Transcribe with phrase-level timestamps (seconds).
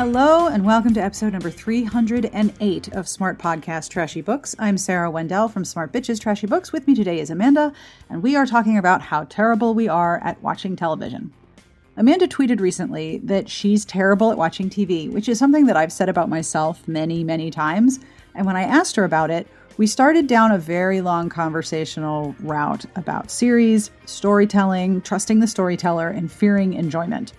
[0.00, 4.56] Hello, and welcome to episode number 308 of Smart Podcast Trashy Books.
[4.58, 6.72] I'm Sarah Wendell from Smart Bitches Trashy Books.
[6.72, 7.70] With me today is Amanda,
[8.08, 11.34] and we are talking about how terrible we are at watching television.
[11.98, 16.08] Amanda tweeted recently that she's terrible at watching TV, which is something that I've said
[16.08, 18.00] about myself many, many times.
[18.34, 22.86] And when I asked her about it, we started down a very long conversational route
[22.96, 27.34] about series, storytelling, trusting the storyteller, and fearing enjoyment.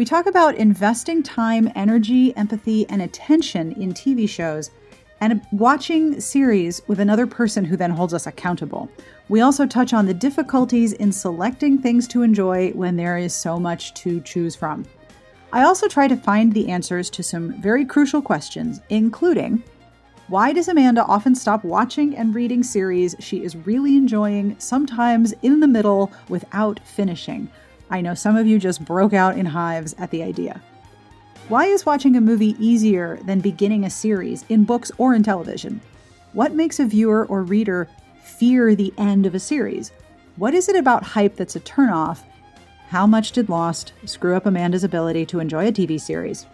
[0.00, 4.70] We talk about investing time, energy, empathy, and attention in TV shows
[5.20, 8.88] and watching series with another person who then holds us accountable.
[9.28, 13.60] We also touch on the difficulties in selecting things to enjoy when there is so
[13.60, 14.86] much to choose from.
[15.52, 19.62] I also try to find the answers to some very crucial questions, including
[20.28, 25.60] why does Amanda often stop watching and reading series she is really enjoying, sometimes in
[25.60, 27.50] the middle without finishing?
[27.90, 30.62] I know some of you just broke out in hives at the idea.
[31.48, 35.80] Why is watching a movie easier than beginning a series in books or in television?
[36.32, 37.88] What makes a viewer or reader
[38.22, 39.90] fear the end of a series?
[40.36, 42.22] What is it about hype that's a turnoff?
[42.88, 46.46] How much did Lost screw up Amanda's ability to enjoy a TV series?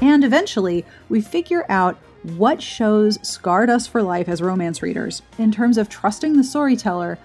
[0.00, 5.52] And eventually, we figure out what shows scarred us for life as romance readers in
[5.52, 7.18] terms of trusting the storyteller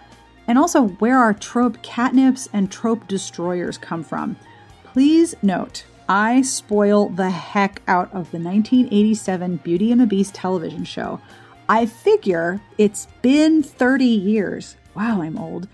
[0.47, 4.35] and also where our trope catnips and trope destroyers come from.
[4.83, 10.83] Please note, I spoil the heck out of the 1987 Beauty and the Beast television
[10.83, 11.19] show.
[11.67, 14.75] I figure it's been 30 years.
[14.95, 15.67] Wow, I'm old.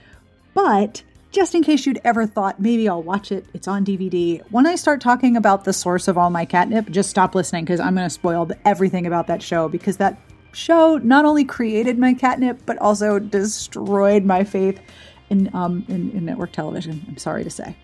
[0.53, 4.41] But just in case you'd ever thought maybe I'll watch it, it's on DVD.
[4.51, 7.79] When I start talking about the source of all my catnip, just stop listening because
[7.79, 10.17] I'm going to spoil everything about that show because that
[10.53, 14.79] show not only created my catnip but also destroyed my faith
[15.29, 17.03] in um in, in network television.
[17.07, 17.75] I'm sorry to say.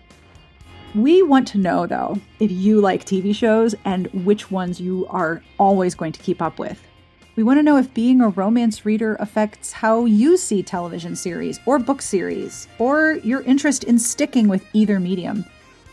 [0.94, 5.42] We want to know though if you like TV shows and which ones you are
[5.58, 6.82] always going to keep up with.
[7.38, 11.60] We want to know if being a romance reader affects how you see television series
[11.66, 15.44] or book series, or your interest in sticking with either medium.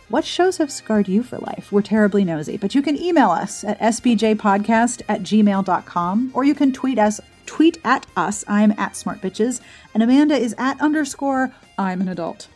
[0.07, 1.71] What shows have scarred you for life?
[1.71, 6.71] We're terribly nosy, but you can email us at sbjpodcast at gmail.com or you can
[6.71, 8.43] tweet us tweet at us.
[8.47, 9.61] I'm at smartbitches
[9.95, 12.47] and Amanda is at underscore I'm an adult.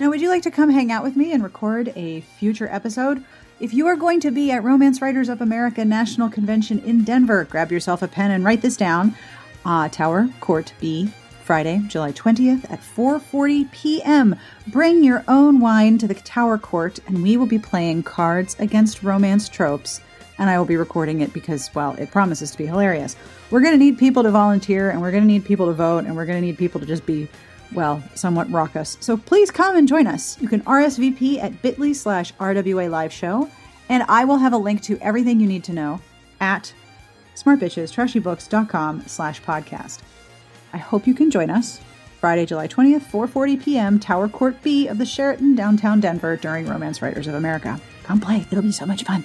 [0.00, 3.24] Now, would you like to come hang out with me and record a future episode?
[3.60, 7.44] If you are going to be at Romance Writers of America National Convention in Denver,
[7.44, 9.14] grab yourself a pen and write this down.
[9.64, 11.10] Uh, Tower Court B,
[11.46, 14.34] Friday, July 20th at 4:40 p.m.
[14.66, 19.04] Bring your own wine to the Tower Court and we will be playing Cards Against
[19.04, 20.00] Romance Tropes
[20.38, 23.14] and I will be recording it because well, it promises to be hilarious.
[23.52, 26.04] We're going to need people to volunteer and we're going to need people to vote
[26.04, 27.28] and we're going to need people to just be
[27.72, 28.96] well, somewhat raucous.
[29.00, 30.40] So please come and join us.
[30.40, 33.48] You can RSVP at bit.ly slash RWA live show,
[33.88, 36.00] and I will have a link to everything you need to know
[36.40, 36.72] at
[37.36, 40.00] smartbitchestrashybooks.com slash podcast.
[40.72, 41.80] I hope you can join us
[42.20, 47.02] Friday, July 20th, 4:40 p.m., Tower Court B of the Sheraton, downtown Denver, during Romance
[47.02, 47.80] Writers of America.
[48.02, 49.24] Come play; it'll be so much fun.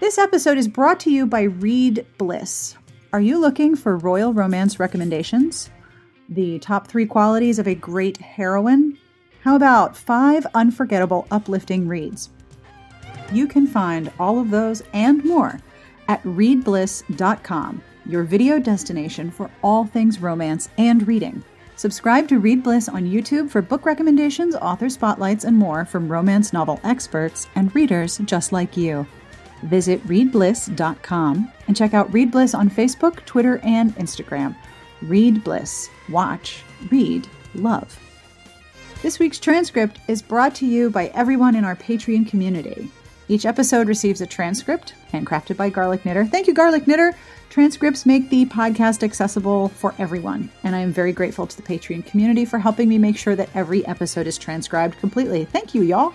[0.00, 2.76] This episode is brought to you by Read Bliss.
[3.12, 5.70] Are you looking for royal romance recommendations?
[6.28, 8.98] The top three qualities of a great heroine?
[9.42, 12.30] How about five unforgettable, uplifting reads?
[13.32, 15.58] You can find all of those and more
[16.08, 21.42] at readbliss.com your video destination for all things romance and reading.
[21.76, 26.52] Subscribe to Read Bliss on YouTube for book recommendations, author spotlights, and more from romance
[26.52, 29.06] novel experts and readers just like you.
[29.64, 34.56] Visit readbliss.com and check out Read Bliss on Facebook, Twitter, and Instagram.
[35.02, 35.90] Read Bliss.
[36.08, 37.98] Watch, read, love.
[39.02, 42.90] This week's transcript is brought to you by everyone in our Patreon community.
[43.28, 46.24] Each episode receives a transcript, handcrafted by Garlic Knitter.
[46.26, 47.12] Thank you, Garlic Knitter.
[47.50, 52.06] Transcripts make the podcast accessible for everyone, and I am very grateful to the Patreon
[52.06, 55.44] community for helping me make sure that every episode is transcribed completely.
[55.44, 56.14] Thank you, y'all.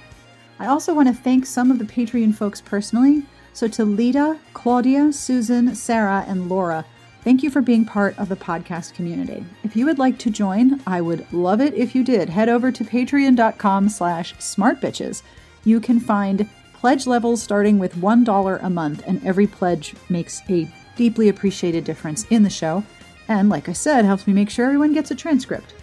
[0.60, 3.24] I also want to thank some of the Patreon folks personally.
[3.54, 6.86] So to Lita, Claudia, Susan, Sarah, and Laura,
[7.24, 9.44] thank you for being part of the podcast community.
[9.64, 12.30] If you would like to join, I would love it if you did.
[12.30, 15.24] Head over to patreon.com slash smartbitches.
[15.66, 16.48] You can find
[16.82, 22.26] pledge levels starting with $1 a month, and every pledge makes a deeply appreciated difference
[22.32, 22.84] in the show,
[23.28, 25.76] and like I said, helps me make sure everyone gets a transcript.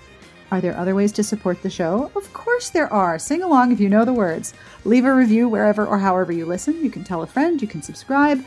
[0.50, 2.10] Are there other ways to support the show?
[2.16, 3.16] Of course there are.
[3.16, 4.54] Sing along if you know the words.
[4.84, 6.82] Leave a review wherever or however you listen.
[6.82, 8.44] You can tell a friend, you can subscribe.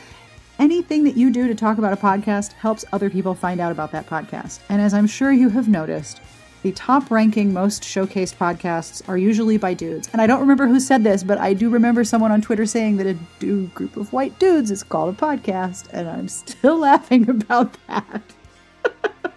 [0.59, 3.93] Anything that you do to talk about a podcast helps other people find out about
[3.93, 4.59] that podcast.
[4.67, 6.19] And as I'm sure you have noticed,
[6.63, 10.09] the top ranking most showcased podcasts are usually by dudes.
[10.13, 12.97] And I don't remember who said this, but I do remember someone on Twitter saying
[12.97, 17.29] that a dude group of white dudes is called a podcast, and I'm still laughing
[17.29, 18.21] about that.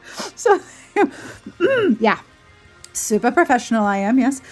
[0.34, 0.60] so,
[2.00, 2.20] yeah,
[2.92, 4.42] super professional I am, yes.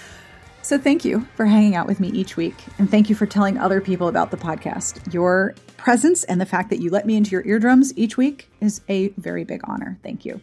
[0.62, 3.58] So, thank you for hanging out with me each week, and thank you for telling
[3.58, 5.12] other people about the podcast.
[5.12, 8.80] Your presence and the fact that you let me into your eardrums each week is
[8.88, 9.98] a very big honor.
[10.02, 10.40] Thank you.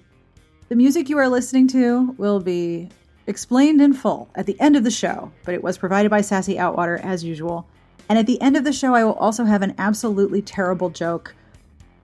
[0.70, 2.90] The music you are listening to will be
[3.26, 6.58] explained in full at the end of the show, but it was provided by Sassy
[6.58, 7.68] Outwater as usual.
[8.08, 11.34] And at the end of the show, I will also have an absolutely terrible joke.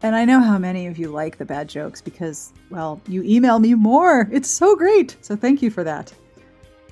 [0.01, 3.59] And I know how many of you like the bad jokes because, well, you email
[3.59, 4.27] me more.
[4.31, 5.15] It's so great.
[5.21, 6.11] So thank you for that.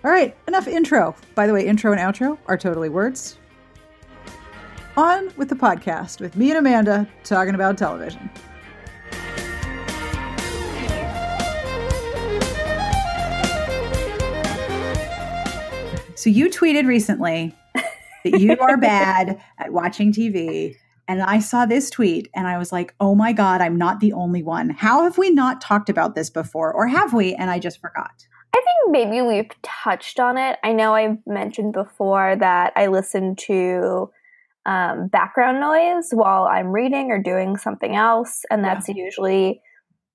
[0.03, 1.15] All right, enough intro.
[1.33, 3.39] By the way, intro and outro are totally words.
[4.95, 8.29] On with the podcast with me and Amanda talking about television.
[16.23, 20.77] So you tweeted recently that you are bad at watching TV.
[21.05, 24.13] And I saw this tweet and I was like, oh my God, I'm not the
[24.13, 24.69] only one.
[24.69, 26.71] How have we not talked about this before?
[26.71, 27.35] Or have we?
[27.35, 28.25] And I just forgot.
[28.55, 30.59] I think maybe we've touched on it.
[30.63, 34.09] I know I've mentioned before that I listen to
[34.65, 38.43] um, background noise while I'm reading or doing something else.
[38.49, 38.95] And that's yeah.
[38.95, 39.61] usually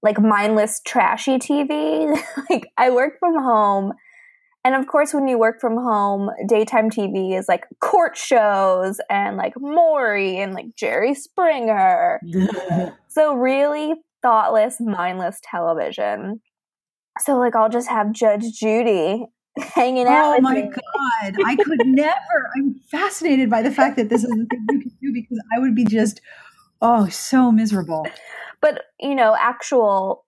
[0.03, 2.19] like mindless, trashy TV.
[2.49, 3.93] like I work from home
[4.65, 9.37] and of course, when you work from home, daytime TV is like court shows and
[9.37, 12.21] like Maury and like Jerry Springer.
[13.09, 16.41] so, really thoughtless, mindless television.
[17.21, 19.27] So, like, I'll just have Judge Judy
[19.59, 20.39] hanging out.
[20.39, 20.63] Oh my me.
[20.63, 21.37] God.
[21.45, 22.51] I could never.
[22.57, 25.61] I'm fascinated by the fact that this is the thing you can do because I
[25.61, 26.21] would be just,
[26.83, 28.07] oh, so miserable.
[28.61, 30.25] But, you know, actual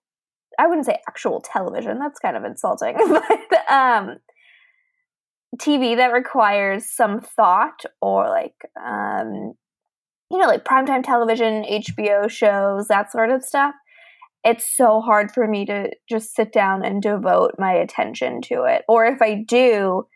[0.59, 1.99] I wouldn't say actual television.
[1.99, 2.95] That's kind of insulting.
[3.49, 4.17] but um,
[5.57, 9.53] TV that requires some thought or like um,
[10.31, 13.75] you know, like primetime television, HBO shows, that sort of stuff.
[14.43, 18.83] It's so hard for me to just sit down and devote my attention to it.
[18.87, 20.07] Or if I do,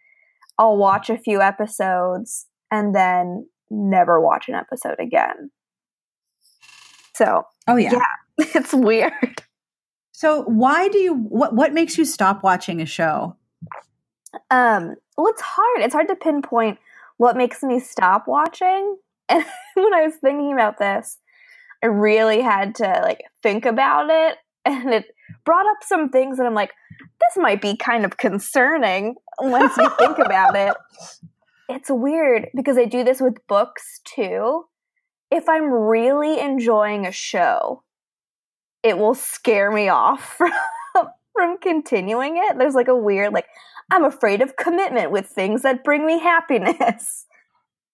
[0.57, 5.51] I'll watch a few episodes and then never watch an episode again.
[7.15, 7.91] So, oh yeah.
[7.93, 9.43] Yeah, it's weird.
[10.17, 13.35] So why do you what what makes you stop watching a show?
[14.49, 15.81] Um, well, it's hard.
[15.81, 16.79] It's hard to pinpoint
[17.17, 18.97] what makes me stop watching.
[19.27, 21.17] And when I was thinking about this,
[21.83, 25.05] I really had to like think about it, and it
[25.43, 29.89] brought up some things that I'm like, this might be kind of concerning once you
[29.97, 30.77] think about it.
[31.67, 34.65] It's weird because I do this with books too.
[35.31, 37.83] If I'm really enjoying a show,
[38.85, 40.51] it will scare me off from,
[41.33, 42.57] from continuing it.
[42.57, 43.47] There's like a weird, like,
[43.91, 47.25] I'm afraid of commitment with things that bring me happiness.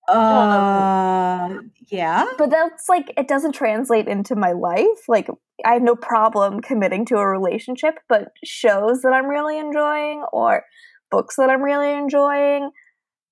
[0.08, 2.26] Uh, um, yeah.
[2.38, 5.08] But that's like, it doesn't translate into my life.
[5.08, 5.30] Like,
[5.66, 10.64] I have no problem committing to a relationship, but shows that I'm really enjoying or
[11.10, 12.72] books that I'm really enjoying,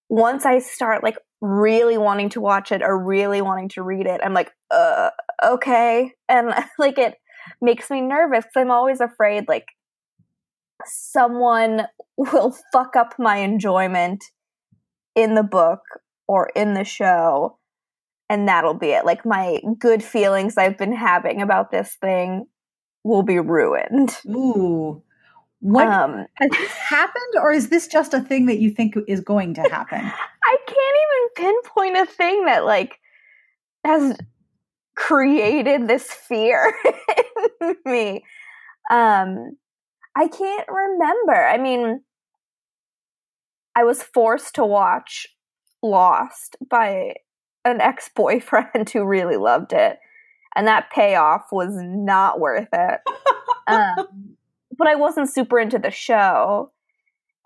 [0.10, 4.22] once I start like really wanting to watch it or really wanting to read it,
[4.24, 5.10] I'm like, uh,
[5.46, 6.14] okay.
[6.30, 7.16] And like, it,
[7.62, 9.68] makes me nervous because I'm always afraid like
[10.86, 11.88] someone
[12.18, 14.24] will fuck up my enjoyment
[15.16, 15.82] in the book
[16.28, 17.58] or in the show
[18.30, 19.06] and that'll be it.
[19.06, 22.46] Like my good feelings i've been having about this thing
[23.04, 24.18] will be ruined.
[24.28, 25.02] Ooh.
[25.62, 29.20] What um, has this happened or is this just a thing that you think is
[29.20, 30.00] going to happen?
[30.00, 33.00] I can't even pinpoint a thing that like
[33.84, 34.18] has
[35.00, 36.74] created this fear
[37.62, 38.24] in me.
[38.92, 39.58] Um,
[40.16, 41.34] I can't remember.
[41.34, 42.02] I mean,
[43.76, 45.26] I was forced to watch
[45.82, 47.14] Lost by
[47.64, 49.98] an ex boyfriend who really loved it.
[50.56, 53.00] And that payoff was not worth it.
[53.68, 54.36] um,
[54.78, 56.72] but I wasn't super into the show.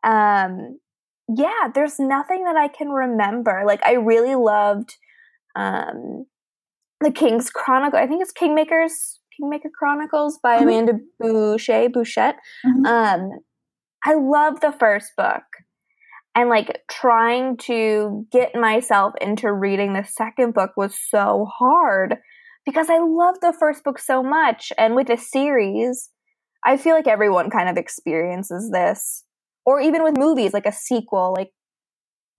[0.04, 0.80] Um,
[1.28, 3.64] yeah, there's nothing that I can remember.
[3.66, 4.98] Like, I really loved
[5.56, 6.26] um,
[7.04, 8.00] the King's Chronicle.
[8.00, 10.68] I think it's Kingmakers Kingmaker Chronicles by mm-hmm.
[10.68, 12.36] Amanda Boucher Bouchette.
[12.66, 12.86] Mm-hmm.
[12.86, 13.30] Um,
[14.06, 15.44] I love the first book,
[16.36, 22.18] and like trying to get myself into reading the second book was so hard
[22.66, 24.72] because I love the first book so much.
[24.78, 26.10] And with a series,
[26.66, 29.24] I feel like everyone kind of experiences this,
[29.66, 31.34] or even with movies, like a sequel.
[31.38, 31.52] Like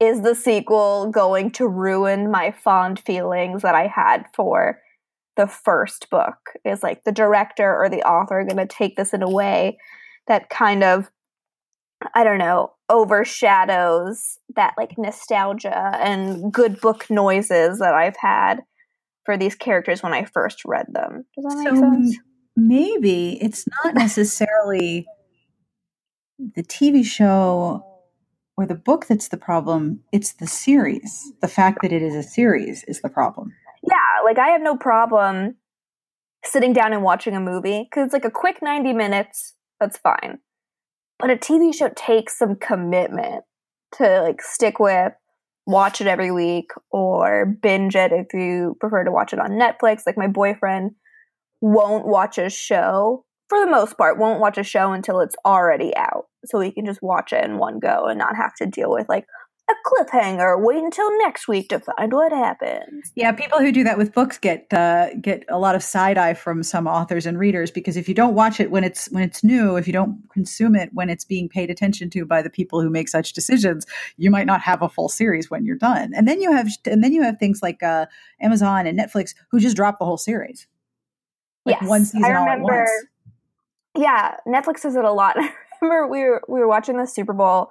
[0.00, 4.80] is the sequel going to ruin my fond feelings that I had for
[5.36, 6.36] the first book?
[6.64, 9.78] Is like the director or the author going to take this in a way
[10.26, 11.10] that kind of
[12.14, 18.60] I don't know, overshadows that like nostalgia and good book noises that I've had
[19.24, 21.24] for these characters when I first read them.
[21.34, 22.18] Does that make so sense?
[22.56, 25.06] Maybe it's not necessarily
[26.38, 27.84] the TV show
[28.56, 31.32] or the book that's the problem, it's the series.
[31.40, 33.52] The fact that it is a series is the problem.
[33.82, 35.56] Yeah, like I have no problem
[36.44, 40.38] sitting down and watching a movie because it's like a quick 90 minutes, that's fine.
[41.18, 43.44] But a TV show takes some commitment
[43.96, 45.12] to like stick with,
[45.66, 50.02] watch it every week, or binge it if you prefer to watch it on Netflix.
[50.06, 50.92] Like my boyfriend
[51.60, 55.96] won't watch a show for the most part, won't watch a show until it's already
[55.96, 56.26] out.
[56.46, 59.08] So we can just watch it in one go and not have to deal with
[59.08, 59.26] like
[59.68, 60.62] a cliffhanger.
[60.62, 63.10] Wait until next week to find what happens.
[63.14, 66.34] Yeah, people who do that with books get uh, get a lot of side eye
[66.34, 69.42] from some authors and readers because if you don't watch it when it's when it's
[69.42, 72.80] new, if you don't consume it when it's being paid attention to by the people
[72.80, 73.86] who make such decisions,
[74.18, 76.12] you might not have a full series when you're done.
[76.14, 78.06] And then you have and then you have things like uh,
[78.40, 80.66] Amazon and Netflix who just drop the whole series.
[81.64, 82.86] Like yes, one season I remember,
[83.96, 85.36] Yeah, Netflix does it a lot.
[85.38, 85.50] I
[85.84, 87.70] remember we were we were watching the Super Bowl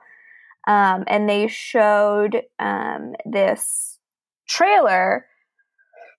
[0.67, 3.99] um, and they showed um, this
[4.47, 5.25] trailer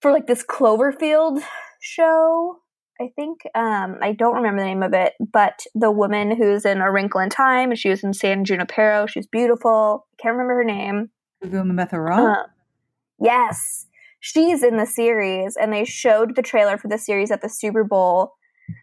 [0.00, 1.42] for like this Cloverfield
[1.80, 2.58] show.
[3.00, 6.80] I think um, I don't remember the name of it, but the woman who's in
[6.80, 9.06] A Wrinkle in Time, and she was in San Junipero.
[9.06, 10.06] She's beautiful.
[10.12, 11.10] I can't remember her name.
[12.30, 12.44] Uh,
[13.20, 13.86] yes,
[14.20, 17.82] she's in the series, and they showed the trailer for the series at the Super
[17.82, 18.34] Bowl.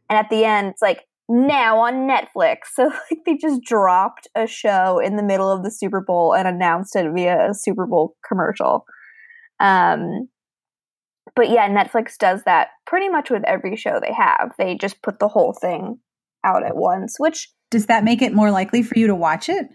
[0.09, 2.57] And at the end, it's like now on Netflix.
[2.73, 6.47] So like they just dropped a show in the middle of the Super Bowl and
[6.47, 8.85] announced it via a Super Bowl commercial.
[9.59, 10.27] Um
[11.35, 14.51] but yeah, Netflix does that pretty much with every show they have.
[14.57, 15.99] They just put the whole thing
[16.43, 19.67] out at once, which does that make it more likely for you to watch it?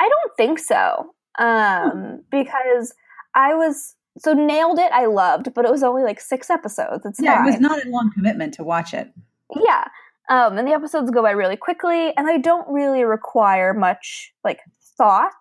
[0.00, 1.10] I don't think so.
[1.38, 2.14] Um hmm.
[2.30, 2.94] because
[3.34, 7.04] I was so nailed it I loved, but it was only like 6 episodes.
[7.04, 7.48] It's Yeah, fine.
[7.48, 9.12] it was not a long commitment to watch it.
[9.54, 9.84] Yeah.
[10.28, 14.60] Um, and the episodes go by really quickly, and I don't really require much like
[14.96, 15.32] thought.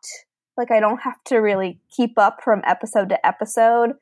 [0.58, 3.94] Like I don't have to really keep up from episode to episode,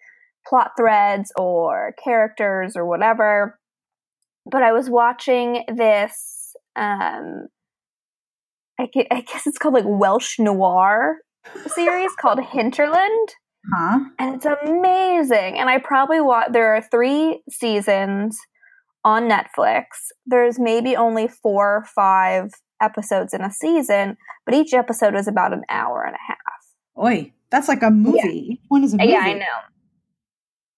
[0.48, 3.60] plot threads or characters or whatever.
[4.50, 6.56] But I was watching this.
[6.76, 7.48] Um,
[8.80, 11.20] I guess it's called like Welsh noir
[11.68, 13.36] series called Hinterland.
[13.72, 14.00] Huh?
[14.18, 15.60] And it's amazing.
[15.60, 16.48] And I probably watch.
[16.52, 18.40] There are three seasons
[19.04, 19.86] on Netflix.
[20.26, 25.54] There's maybe only four or five episodes in a season, but each episode is about
[25.54, 26.38] an hour and a half.
[27.04, 28.20] Oi, that's like a movie.
[28.24, 28.54] Yeah.
[28.54, 29.12] Each one is a movie.
[29.12, 29.46] Yeah, I know.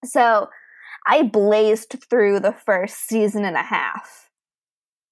[0.06, 0.50] So
[1.08, 4.30] I blazed through the first season and a half.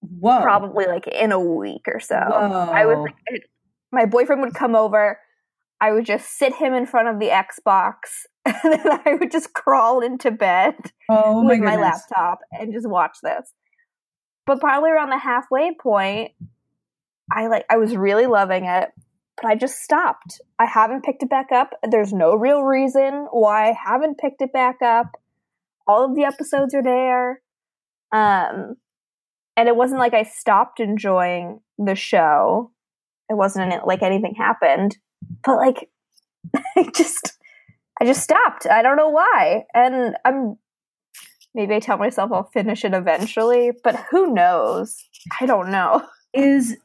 [0.02, 0.42] Whoa.
[0.42, 2.16] Probably like in a week or so.
[2.16, 2.70] Whoa.
[2.72, 3.44] I was like,
[3.92, 5.20] my boyfriend would come over.
[5.80, 9.54] I would just sit him in front of the Xbox and then I would just
[9.54, 10.76] crawl into bed
[11.10, 13.54] oh, with my, my laptop and just watch this.
[14.48, 16.32] But probably around the halfway point,
[17.32, 18.90] I like I was really loving it,
[19.40, 20.42] but I just stopped.
[20.58, 21.72] I haven't picked it back up.
[21.90, 25.12] There's no real reason why I haven't picked it back up.
[25.88, 27.42] All of the episodes are there.
[28.12, 28.76] Um
[29.56, 32.72] and it wasn't like I stopped enjoying the show.
[33.30, 34.98] It wasn't like anything happened,
[35.44, 35.90] but like
[36.76, 37.38] I just
[38.02, 38.66] I just stopped.
[38.66, 39.66] I don't know why.
[39.76, 40.58] And I'm
[41.54, 45.04] maybe I tell myself I'll finish it eventually, but who knows?
[45.40, 46.04] I don't know.
[46.34, 46.78] Is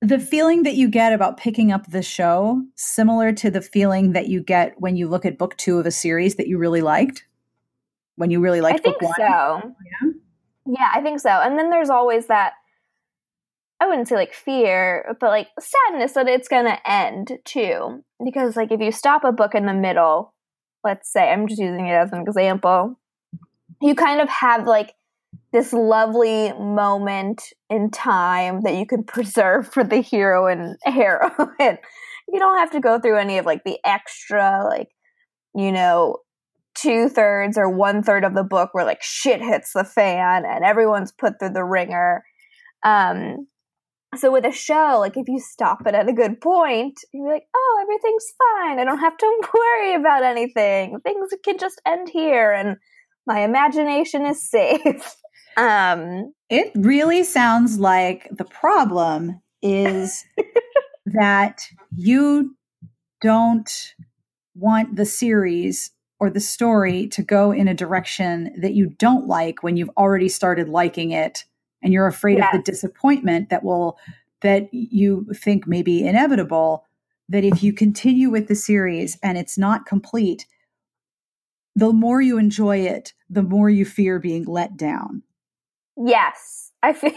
[0.00, 4.28] the feeling that you get about picking up the show similar to the feeling that
[4.28, 7.26] you get when you look at book two of a series that you really liked?
[8.16, 9.28] When you really liked I think book one?
[9.28, 9.74] So.
[10.02, 10.10] Yeah?
[10.78, 11.28] yeah, I think so.
[11.28, 12.54] And then there's always that
[13.80, 18.02] I wouldn't say like fear, but like sadness that it's going to end too.
[18.24, 20.34] Because like if you stop a book in the middle,
[20.84, 22.98] let's say I'm just using it as an example,
[23.80, 24.94] you kind of have like
[25.52, 31.54] this lovely moment in time that you can preserve for the hero and heroine.
[32.28, 34.88] you don't have to go through any of like the extra like
[35.54, 36.18] you know
[36.74, 40.64] two thirds or one third of the book where like shit hits the fan and
[40.64, 42.24] everyone's put through the ringer.
[42.84, 43.48] Um,
[44.16, 47.44] so with a show, like if you stop it at a good point, you're like,
[47.54, 48.78] oh, everything's fine.
[48.78, 50.98] I don't have to worry about anything.
[51.00, 52.76] Things can just end here, and
[53.26, 55.14] my imagination is safe.
[55.56, 60.24] um, it really sounds like the problem is
[61.06, 62.56] that you
[63.20, 63.94] don't
[64.54, 69.62] want the series or the story to go in a direction that you don't like
[69.62, 71.44] when you've already started liking it
[71.82, 73.98] and you're afraid of the disappointment that will
[74.40, 76.84] that you think may be inevitable,
[77.28, 80.46] that if you continue with the series and it's not complete,
[81.74, 85.22] the more you enjoy it, the more you fear being let down.
[85.96, 87.12] Yes, I feel.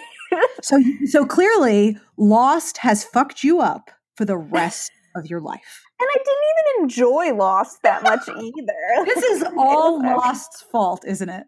[0.61, 5.83] so, so clearly, Lost has fucked you up for the rest of your life.
[5.99, 9.05] And I didn't even enjoy Lost that much either.
[9.05, 11.45] this is all Lost's fault, isn't it?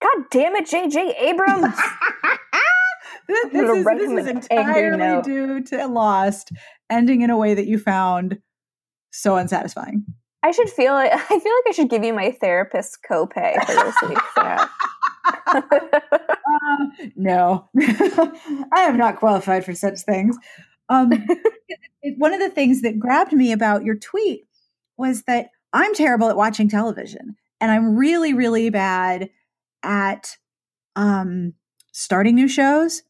[0.00, 1.14] God damn it, J.J.
[1.18, 1.62] Abrams.
[3.28, 6.52] this, this is, this is entirely due to Lost
[6.88, 8.38] ending in a way that you found
[9.12, 10.04] so unsatisfying.
[10.42, 13.74] I should feel like I feel like I should give you my therapist's copay for
[13.74, 14.18] this week.
[15.46, 17.68] um, no,
[18.72, 20.36] I am not qualified for such things.
[20.88, 21.10] Um,
[22.02, 24.46] it, one of the things that grabbed me about your tweet
[24.96, 29.30] was that I'm terrible at watching television, and I'm really, really bad
[29.82, 30.36] at
[30.96, 31.54] um,
[31.92, 33.02] starting new shows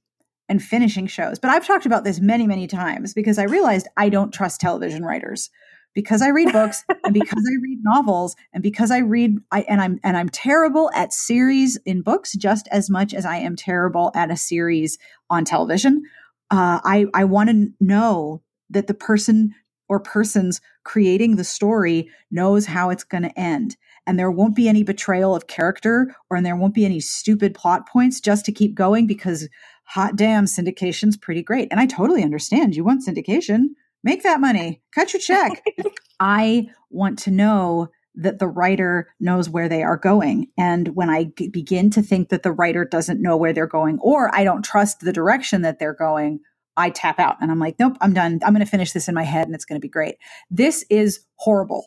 [0.49, 1.39] and finishing shows.
[1.39, 5.05] But I've talked about this many, many times because I realized I don't trust television
[5.05, 5.51] writers
[5.95, 9.81] because I read books and because I read novels and because I read I and
[9.81, 14.11] I'm and I'm terrible at series in books just as much as I am terrible
[14.15, 14.99] at a series
[15.29, 16.03] on television.
[16.51, 19.55] Uh, I I want to know that the person
[19.89, 23.77] or persons creating the story knows how it's going to end
[24.11, 27.55] and there won't be any betrayal of character or and there won't be any stupid
[27.55, 29.49] plot points just to keep going because
[29.85, 31.69] hot damn, syndication's pretty great.
[31.71, 33.67] And I totally understand you want syndication.
[34.03, 35.63] Make that money, cut your check.
[36.21, 40.49] I want to know that the writer knows where they are going.
[40.59, 44.01] And when I g- begin to think that the writer doesn't know where they're going,
[44.01, 46.41] or I don't trust the direction that they're going,
[46.77, 48.41] I tap out and I'm like, nope, I'm done.
[48.43, 50.17] I'm going to finish this in my head and it's going to be great.
[50.51, 51.87] This is horrible.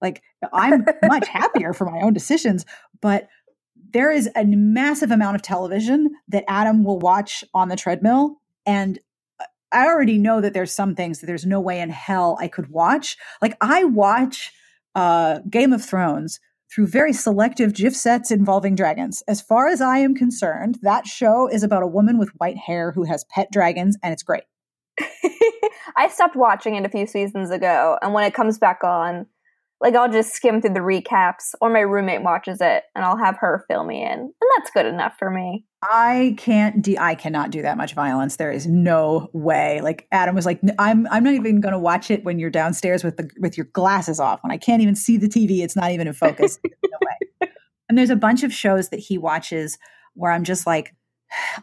[0.00, 2.64] Like, I'm much happier for my own decisions,
[3.00, 3.28] but
[3.92, 8.36] there is a massive amount of television that Adam will watch on the treadmill.
[8.66, 8.98] And
[9.72, 12.68] I already know that there's some things that there's no way in hell I could
[12.68, 13.16] watch.
[13.42, 14.52] Like I watch
[14.94, 16.40] uh, Game of Thrones
[16.70, 19.22] through very selective GIF sets involving dragons.
[19.26, 22.92] As far as I am concerned, that show is about a woman with white hair
[22.92, 24.44] who has pet dragons, and it's great.
[25.96, 29.26] I stopped watching it a few seasons ago, and when it comes back on,
[29.80, 33.36] like I'll just skim through the recaps or my roommate watches it and I'll have
[33.38, 34.18] her fill me in.
[34.18, 35.64] And that's good enough for me.
[35.82, 38.36] I can't do I cannot do that much violence.
[38.36, 39.80] There is no way.
[39.80, 43.04] Like Adam was like I'm I'm not even going to watch it when you're downstairs
[43.04, 45.60] with the with your glasses off when I can't even see the TV.
[45.60, 46.58] It's not even in focus.
[46.64, 47.50] no way.
[47.88, 49.78] And there's a bunch of shows that he watches
[50.14, 50.94] where I'm just like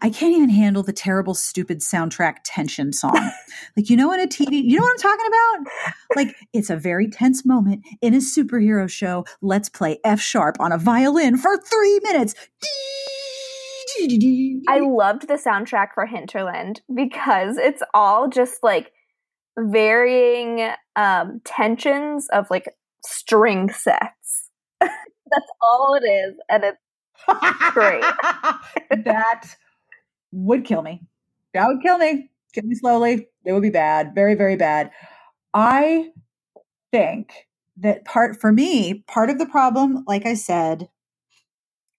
[0.01, 3.31] I can't even handle the terrible, stupid soundtrack tension song.
[3.75, 5.95] like, you know, in a TV, you know what I'm talking about?
[6.15, 9.25] Like, it's a very tense moment in a superhero show.
[9.41, 12.35] Let's play F sharp on a violin for three minutes.
[14.67, 18.91] I loved the soundtrack for Hinterland because it's all just like
[19.57, 22.69] varying um, tensions of like
[23.05, 24.49] string sets.
[24.79, 26.35] That's all it is.
[26.49, 26.77] And it's
[27.71, 28.01] Great.
[29.05, 29.55] that
[30.31, 31.01] would kill me.
[31.53, 32.29] That would kill me.
[32.53, 33.27] Kill me slowly.
[33.45, 34.13] It would be bad.
[34.15, 34.91] Very, very bad.
[35.53, 36.11] I
[36.91, 37.47] think
[37.77, 40.89] that part for me, part of the problem, like I said,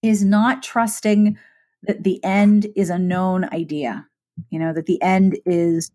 [0.03, 1.39] is not trusting
[1.83, 4.07] that the end is a known idea.
[4.51, 5.91] You know, that the end is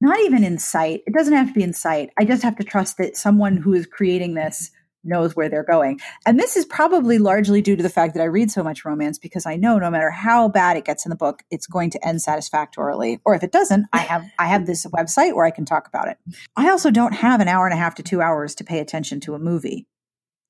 [0.00, 1.02] not even in sight.
[1.06, 2.10] It doesn't have to be in sight.
[2.18, 4.70] I just have to trust that someone who is creating this
[5.04, 6.00] knows where they're going.
[6.26, 9.18] And this is probably largely due to the fact that I read so much romance
[9.18, 12.06] because I know no matter how bad it gets in the book, it's going to
[12.06, 13.20] end satisfactorily.
[13.24, 16.08] Or if it doesn't, I have I have this website where I can talk about
[16.08, 16.18] it.
[16.56, 19.20] I also don't have an hour and a half to 2 hours to pay attention
[19.20, 19.86] to a movie.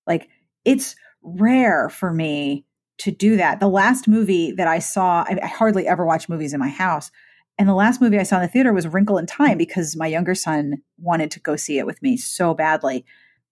[0.07, 0.29] Like
[0.65, 2.65] it's rare for me
[2.99, 3.61] to do that.
[3.61, 7.11] The last movie that I saw, I, I hardly ever watch movies in my house.
[7.59, 10.07] And the last movie I saw in the theater was Wrinkle in Time because my
[10.07, 13.05] younger son wanted to go see it with me so badly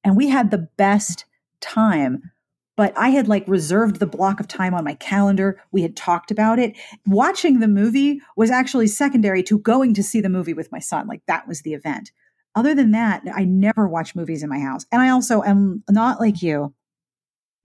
[0.04, 1.24] and we had the best
[1.60, 2.30] time
[2.80, 5.60] but I had like reserved the block of time on my calendar.
[5.70, 6.74] We had talked about it.
[7.04, 11.06] Watching the movie was actually secondary to going to see the movie with my son.
[11.06, 12.10] Like that was the event.
[12.54, 14.86] Other than that, I never watch movies in my house.
[14.90, 16.72] And I also am not like you.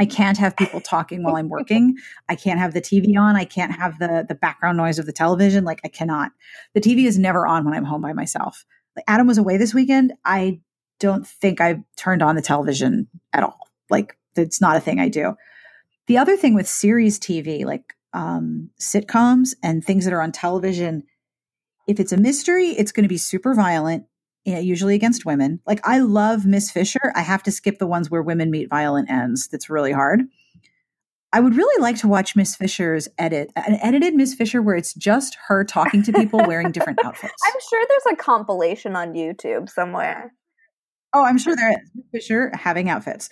[0.01, 1.95] I can't have people talking while I'm working.
[2.27, 3.37] I can't have the TV on.
[3.37, 5.63] I can't have the the background noise of the television.
[5.63, 6.33] Like I cannot.
[6.73, 8.65] The TV is never on when I'm home by myself.
[8.97, 10.11] Like Adam was away this weekend.
[10.25, 10.59] I
[11.05, 13.69] don't think I've turned on the television at all.
[13.89, 15.35] Like it's not a thing I do.
[16.07, 21.03] The other thing with series TV, like um, sitcoms and things that are on television,
[21.87, 24.05] if it's a mystery, it's going to be super violent,
[24.45, 25.59] usually against women.
[25.65, 27.11] Like I love Miss Fisher.
[27.15, 29.47] I have to skip the ones where women meet violent ends.
[29.47, 30.21] That's really hard.
[31.35, 34.93] I would really like to watch Miss Fisher's edit, an edited Miss Fisher where it's
[34.93, 37.33] just her talking to people wearing different outfits.
[37.45, 40.33] I'm sure there's a compilation on YouTube somewhere.
[41.15, 41.78] Oh, I'm sure there is.
[41.95, 43.30] Miss Fisher having outfits.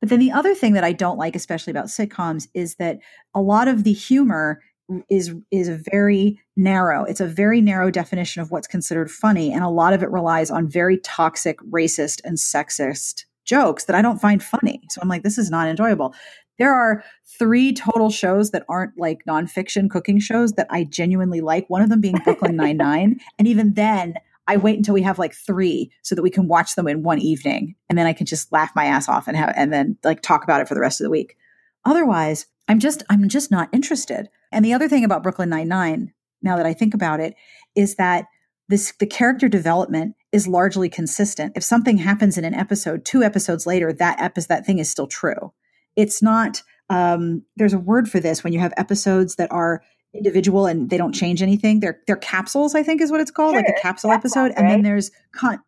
[0.00, 2.98] But then the other thing that I don't like, especially about sitcoms, is that
[3.34, 4.60] a lot of the humor
[5.08, 7.04] is is very narrow.
[7.04, 10.50] It's a very narrow definition of what's considered funny, and a lot of it relies
[10.50, 14.80] on very toxic, racist, and sexist jokes that I don't find funny.
[14.90, 16.14] So I'm like, this is not enjoyable.
[16.58, 17.02] There are
[17.38, 21.70] three total shows that aren't like nonfiction cooking shows that I genuinely like.
[21.70, 24.14] One of them being Brooklyn Nine Nine, and even then,
[24.48, 27.20] I wait until we have like three so that we can watch them in one
[27.20, 30.22] evening, and then I can just laugh my ass off and have and then like
[30.22, 31.36] talk about it for the rest of the week.
[31.84, 34.28] Otherwise, I'm just I'm just not interested.
[34.50, 37.34] And the other thing about Brooklyn Nine Nine, now that I think about it,
[37.74, 38.26] is that
[38.68, 41.52] this the character development is largely consistent.
[41.56, 45.06] If something happens in an episode, two episodes later, that episode that thing is still
[45.06, 45.52] true.
[45.96, 46.62] It's not.
[46.90, 49.82] Um, there's a word for this when you have episodes that are
[50.14, 51.80] individual and they don't change anything.
[51.80, 54.50] They're they're capsules, I think, is what it's called, sure, like a capsule episode.
[54.50, 54.58] Right.
[54.58, 55.62] And then there's con-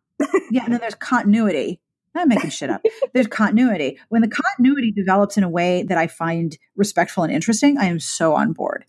[0.51, 1.79] yeah, and then there's continuity.
[2.17, 2.81] I'm making shit up.
[3.13, 3.99] There's continuity.
[4.07, 7.99] When the continuity develops in a way that I find respectful and interesting, I am
[7.99, 8.85] so on board.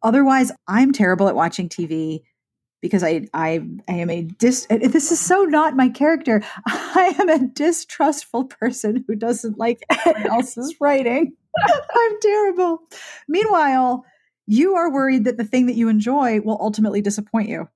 [0.00, 2.20] Otherwise, I'm terrible at watching TV
[2.80, 6.42] because I I I am a dis this is so not my character.
[6.66, 11.34] I am a distrustful person who doesn't like anyone else's writing.
[11.58, 12.82] I'm terrible.
[13.28, 14.04] Meanwhile,
[14.46, 17.68] you are worried that the thing that you enjoy will ultimately disappoint you.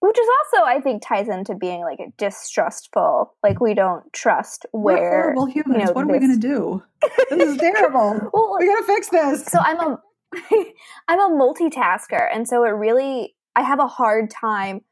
[0.00, 3.34] Which is also i think ties into being like a distrustful.
[3.42, 5.78] Like we don't trust where We're horrible humans.
[5.80, 6.20] you know, what are this...
[6.20, 6.82] we going to do?
[7.30, 8.20] This is terrible.
[8.32, 9.44] Well, we got to fix this.
[9.46, 9.98] so i'm a
[11.08, 14.82] i'm a multitasker and so it really i have a hard time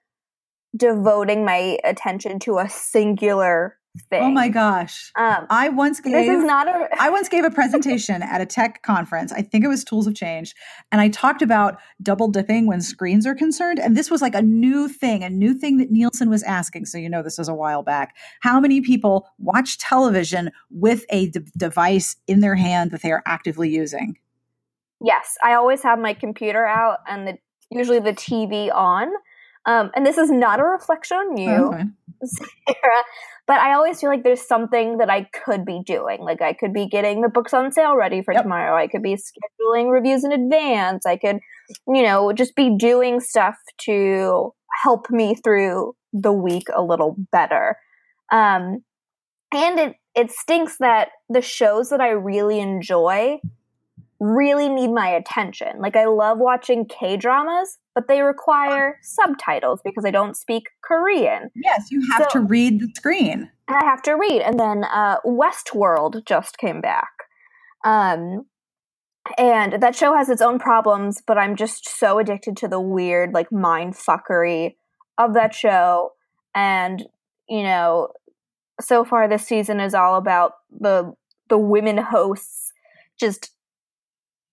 [0.76, 3.76] devoting my attention to a singular
[4.10, 4.22] thing.
[4.22, 5.12] Oh my gosh.
[5.16, 8.46] Um, I once gave This is not a I once gave a presentation at a
[8.46, 9.32] tech conference.
[9.32, 10.54] I think it was Tools of Change,
[10.90, 14.42] and I talked about double dipping when screens are concerned, and this was like a
[14.42, 17.54] new thing, a new thing that Nielsen was asking, so you know this was a
[17.54, 18.16] while back.
[18.40, 23.22] How many people watch television with a d- device in their hand that they are
[23.26, 24.18] actively using?
[25.00, 27.38] Yes, I always have my computer out and the
[27.70, 29.08] usually the TV on.
[29.66, 31.84] Um, and this is not a reflection on you, oh, okay.
[32.24, 33.02] Sarah,
[33.46, 36.20] but I always feel like there's something that I could be doing.
[36.20, 38.42] Like I could be getting the books on sale ready for yep.
[38.42, 38.76] tomorrow.
[38.76, 41.04] I could be scheduling reviews in advance.
[41.04, 41.40] I could,
[41.86, 47.76] you know, just be doing stuff to help me through the week a little better.
[48.32, 48.82] Um,
[49.52, 53.40] and it it stinks that the shows that I really enjoy
[54.20, 55.80] really need my attention.
[55.80, 61.50] Like I love watching K dramas, but they require subtitles because I don't speak Korean.
[61.54, 63.50] Yes, you have so, to read the screen.
[63.68, 64.42] I have to read.
[64.42, 67.10] And then uh, Westworld just came back.
[67.84, 68.46] Um,
[69.38, 73.32] and that show has its own problems, but I'm just so addicted to the weird,
[73.32, 74.76] like, mind fuckery
[75.16, 76.12] of that show.
[76.54, 77.04] And,
[77.48, 78.08] you know,
[78.80, 81.14] so far this season is all about the
[81.48, 82.72] the women hosts
[83.18, 83.53] just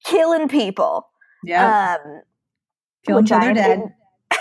[0.04, 1.08] killing people.
[1.44, 1.98] Yeah.
[2.04, 2.22] Um,
[3.06, 3.80] killing until they're dead.
[3.80, 3.94] In,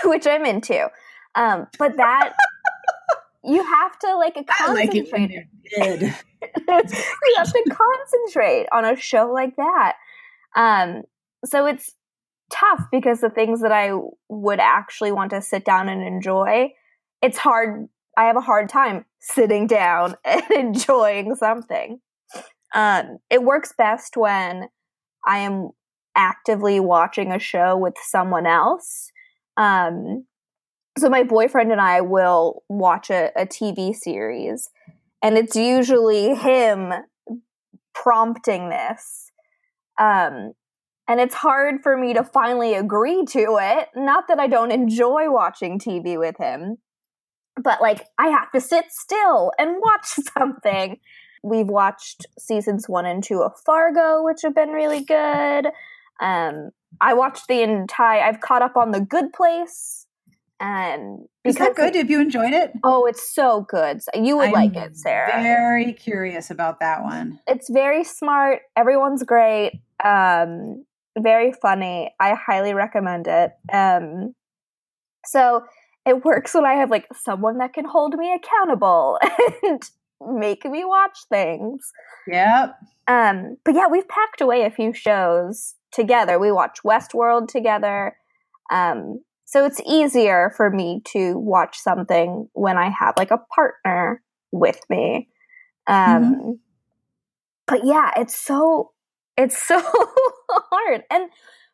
[0.09, 0.89] which I'm into.
[1.35, 2.33] Um, but that
[3.43, 4.75] you have to like concentrate.
[4.79, 4.93] Like
[5.77, 6.13] you
[6.67, 9.93] have to concentrate on a show like that.
[10.55, 11.03] Um,
[11.45, 11.93] so it's
[12.51, 13.91] tough because the things that I
[14.29, 16.73] would actually want to sit down and enjoy,
[17.21, 17.87] it's hard.
[18.17, 21.99] I have a hard time sitting down and enjoying something.
[22.73, 24.67] Um, it works best when
[25.25, 25.69] I am
[26.15, 29.11] actively watching a show with someone else.
[29.57, 30.25] Um,
[30.97, 34.69] so my boyfriend and I will watch a, a TV series,
[35.21, 36.91] and it's usually him
[37.93, 39.31] prompting this.
[39.99, 40.53] Um,
[41.07, 43.89] and it's hard for me to finally agree to it.
[43.95, 46.77] Not that I don't enjoy watching TV with him,
[47.61, 50.05] but like I have to sit still and watch
[50.37, 50.97] something.
[51.43, 55.67] We've watched seasons one and two of Fargo, which have been really good.
[56.21, 58.21] Um, I watched the entire.
[58.21, 60.05] I've caught up on the Good Place,
[60.59, 61.95] and is that good?
[61.95, 62.73] Have you enjoyed it?
[62.83, 64.01] Oh, it's so good.
[64.13, 65.41] You would I'm like it, Sarah.
[65.41, 67.39] Very curious about that one.
[67.47, 68.61] It's very smart.
[68.75, 69.81] Everyone's great.
[70.03, 70.85] Um,
[71.17, 72.13] very funny.
[72.19, 73.51] I highly recommend it.
[73.73, 74.35] Um,
[75.25, 75.63] so
[76.05, 79.19] it works when I have like someone that can hold me accountable
[79.63, 79.81] and
[80.29, 81.91] make me watch things.
[82.27, 82.75] Yep.
[83.07, 86.39] Um, but yeah, we've packed away a few shows together.
[86.39, 88.15] We watch Westworld together.
[88.71, 94.21] Um, so it's easier for me to watch something when I have like a partner
[94.51, 95.27] with me.
[95.87, 96.59] Um,
[97.67, 98.91] but yeah, it's so
[99.37, 99.81] it's so
[100.49, 101.03] hard.
[101.09, 101.29] And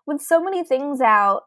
[0.05, 1.43] with so many things out,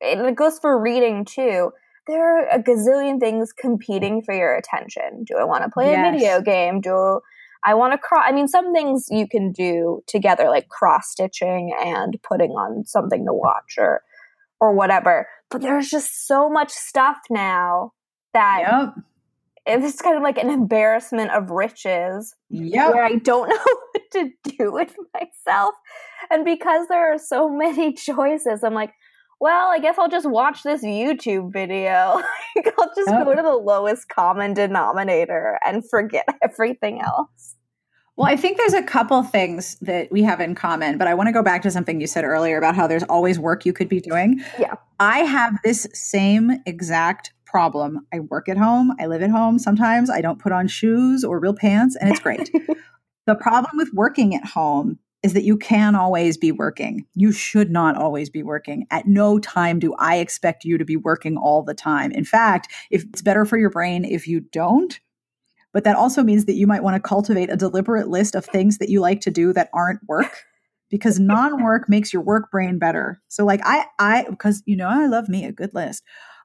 [0.00, 1.72] and it goes for reading too,
[2.06, 5.24] there are a gazillion things competing for your attention.
[5.24, 6.08] Do I want to play yes.
[6.08, 6.80] a video game?
[6.80, 7.20] Do
[7.64, 8.24] I want to cross?
[8.26, 13.24] I mean, some things you can do together, like cross stitching and putting on something
[13.24, 14.02] to watch or
[14.60, 15.28] or whatever.
[15.50, 17.92] But there's just so much stuff now
[18.32, 18.92] that
[19.66, 19.80] yep.
[19.82, 22.34] it's kind of like an embarrassment of riches.
[22.50, 25.74] Yeah, where I don't know what to do with myself,
[26.30, 28.92] and because there are so many choices, I'm like,
[29.40, 31.90] well, I guess I'll just watch this YouTube video.
[32.78, 33.24] I'll just oh.
[33.24, 33.42] go to oh.
[33.42, 37.56] the lowest common denominator and forget everything else.
[38.16, 41.26] Well, I think there's a couple things that we have in common, but I want
[41.26, 43.88] to go back to something you said earlier about how there's always work you could
[43.88, 44.40] be doing.
[44.56, 44.74] Yeah.
[45.00, 48.06] I have this same exact problem.
[48.12, 50.10] I work at home, I live at home sometimes.
[50.10, 52.50] I don't put on shoes or real pants, and it's great.
[53.26, 57.06] the problem with working at home is that you can always be working.
[57.14, 58.86] You should not always be working.
[58.90, 62.12] At no time do I expect you to be working all the time.
[62.12, 65.00] In fact, if it's better for your brain if you don't,
[65.72, 68.76] but that also means that you might want to cultivate a deliberate list of things
[68.78, 70.44] that you like to do that aren't work
[70.90, 73.18] because non-work makes your work brain better.
[73.28, 76.02] So like I I because you know I love me a good list.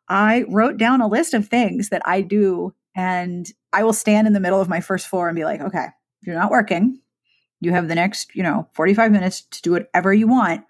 [0.08, 4.32] I wrote down a list of things that I do and I will stand in
[4.32, 5.88] the middle of my first floor and be like, okay,
[6.22, 7.02] you're not working
[7.60, 10.64] you have the next, you know, 45 minutes to do whatever you want.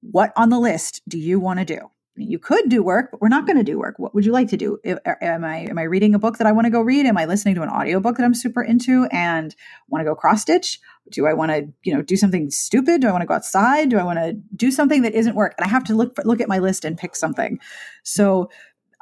[0.00, 1.90] What on the list do you want to do?
[2.16, 3.98] You could do work, but we're not going to do work.
[3.98, 4.78] What would you like to do?
[4.84, 7.06] Am I am I reading a book that I want to go read?
[7.06, 9.54] Am I listening to an audiobook that I'm super into and
[9.88, 10.78] want to go cross stitch?
[11.10, 13.00] Do I want to, you know, do something stupid?
[13.00, 13.88] Do I want to go outside?
[13.88, 15.54] Do I want to do something that isn't work?
[15.58, 17.58] And I have to look look at my list and pick something.
[18.04, 18.48] So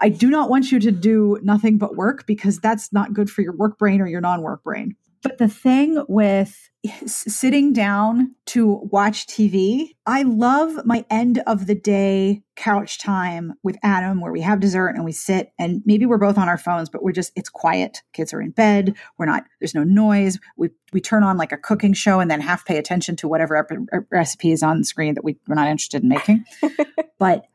[0.00, 3.42] I do not want you to do nothing but work because that's not good for
[3.42, 4.96] your work brain or your non-work brain.
[5.22, 6.68] But the thing with
[7.06, 13.78] sitting down to watch TV, I love my end of the day couch time with
[13.84, 16.88] Adam where we have dessert and we sit and maybe we're both on our phones,
[16.88, 18.02] but we're just, it's quiet.
[18.12, 18.96] Kids are in bed.
[19.16, 20.40] We're not, there's no noise.
[20.56, 23.86] We, we turn on like a cooking show and then half pay attention to whatever
[24.10, 26.44] recipe is on the screen that we, we're not interested in making.
[27.18, 27.46] but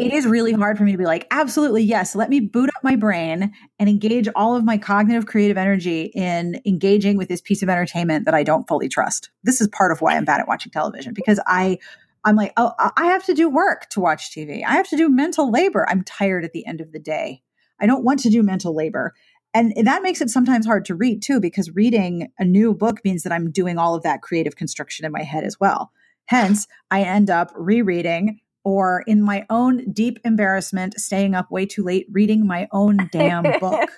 [0.00, 2.82] it is really hard for me to be like, absolutely, yes, let me boot up
[2.82, 7.62] my brain and engage all of my cognitive creative energy in engaging with this piece
[7.62, 9.30] of entertainment that I don't fully trust.
[9.42, 11.78] This is part of why I'm bad at watching television because I
[12.24, 14.62] I'm like, oh, I have to do work to watch TV.
[14.62, 15.86] I have to do mental labor.
[15.88, 17.42] I'm tired at the end of the day.
[17.80, 19.14] I don't want to do mental labor.
[19.54, 23.22] And that makes it sometimes hard to read too, because reading a new book means
[23.22, 25.92] that I'm doing all of that creative construction in my head as well.
[26.26, 31.82] Hence, I end up rereading or in my own deep embarrassment, staying up way too
[31.82, 33.90] late reading my own damn book.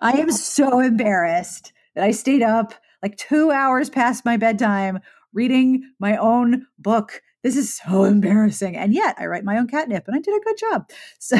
[0.00, 5.00] I am so embarrassed that I stayed up like two hours past my bedtime
[5.32, 7.22] reading my own book.
[7.42, 8.76] This is so embarrassing.
[8.76, 10.90] And yet I write my own catnip and I did a good job.
[11.18, 11.36] So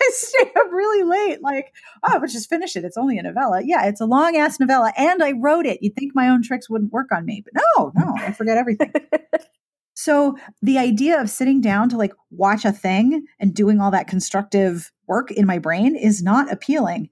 [0.00, 1.72] I stayed up really late, like,
[2.04, 2.84] oh, but just finish it.
[2.84, 3.62] It's only a novella.
[3.64, 4.92] Yeah, it's a long ass novella.
[4.96, 5.82] And I wrote it.
[5.82, 7.42] You'd think my own tricks wouldn't work on me.
[7.44, 8.92] But no, no, I forget everything.
[9.98, 14.06] So the idea of sitting down to like watch a thing and doing all that
[14.06, 17.10] constructive work in my brain is not appealing.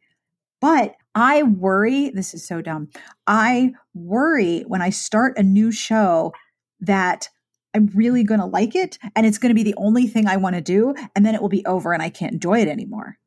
[0.60, 2.90] But I worry, this is so dumb.
[3.26, 6.32] I worry when I start a new show
[6.78, 7.28] that
[7.74, 10.36] I'm really going to like it and it's going to be the only thing I
[10.36, 13.18] want to do and then it will be over and I can't enjoy it anymore.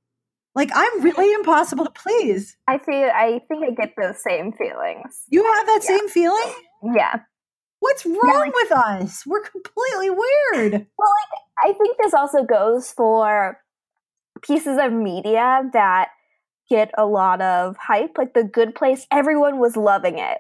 [0.56, 2.56] Like I'm really impossible to please.
[2.70, 5.26] I feel I think I get those same feelings.
[5.28, 5.98] You have that yeah.
[5.98, 6.54] same feeling?
[6.96, 7.20] Yeah.
[7.80, 9.26] What's wrong yeah, like, with us?
[9.26, 10.74] We're completely weird.
[10.98, 13.60] Well, like, I think this also goes for
[14.42, 16.10] pieces of media that
[16.70, 18.18] get a lot of hype.
[18.18, 20.40] Like The Good Place, everyone was loving it.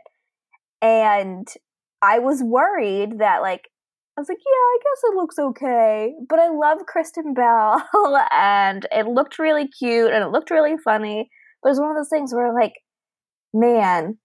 [0.81, 1.47] And
[2.01, 3.69] I was worried that, like,
[4.17, 6.13] I was like, yeah, I guess it looks okay.
[6.27, 7.81] But I love Kristen Bell
[8.31, 11.29] and it looked really cute and it looked really funny.
[11.63, 12.73] But it's one of those things where, like,
[13.53, 14.17] man,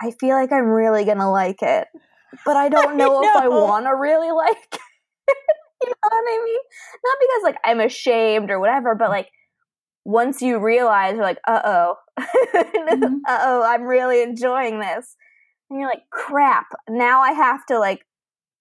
[0.00, 1.88] I feel like I'm really going to like it
[2.44, 3.28] but I don't know, I know.
[3.28, 4.80] if I want to really like
[5.84, 6.60] you know what I mean?
[7.04, 9.30] Not because like I'm ashamed or whatever, but like
[10.04, 13.16] once you realize you're like, uh oh, mm-hmm.
[13.26, 15.16] uh oh, I'm really enjoying this.
[15.70, 18.04] And you're like, crap, now I have to like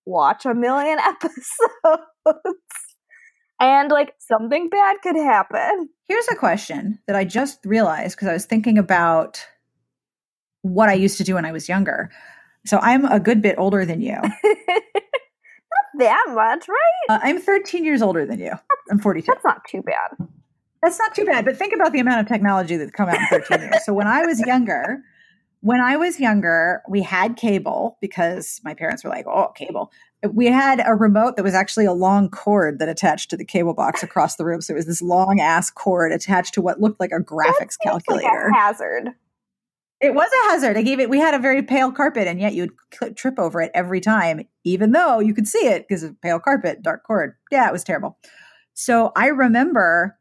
[0.05, 2.03] watch a million episodes.
[3.59, 5.89] and like something bad could happen.
[6.07, 9.45] Here's a question that I just realized because I was thinking about
[10.61, 12.09] what I used to do when I was younger.
[12.65, 14.15] So I'm a good bit older than you.
[14.21, 14.31] not
[15.99, 17.05] that much, right?
[17.09, 18.51] Uh, I'm 13 years older than you.
[18.89, 19.25] I'm 42.
[19.31, 20.11] That's not too bad.
[20.81, 21.45] That's not too bad.
[21.45, 23.85] But think about the amount of technology that's come out in 13 years.
[23.85, 25.01] So when I was younger,
[25.61, 29.91] when I was younger, we had cable because my parents were like, "Oh, cable."
[30.29, 33.73] We had a remote that was actually a long cord that attached to the cable
[33.73, 34.61] box across the room.
[34.61, 38.27] So it was this long ass cord attached to what looked like a graphics calculator.
[38.27, 39.09] Like a hazard.
[40.03, 40.75] It was a hazard.
[40.75, 41.09] I gave it.
[41.09, 42.71] We had a very pale carpet, and yet you'd
[43.15, 46.81] trip over it every time, even though you could see it because of pale carpet,
[46.81, 47.35] dark cord.
[47.49, 48.17] Yeah, it was terrible.
[48.73, 50.17] So I remember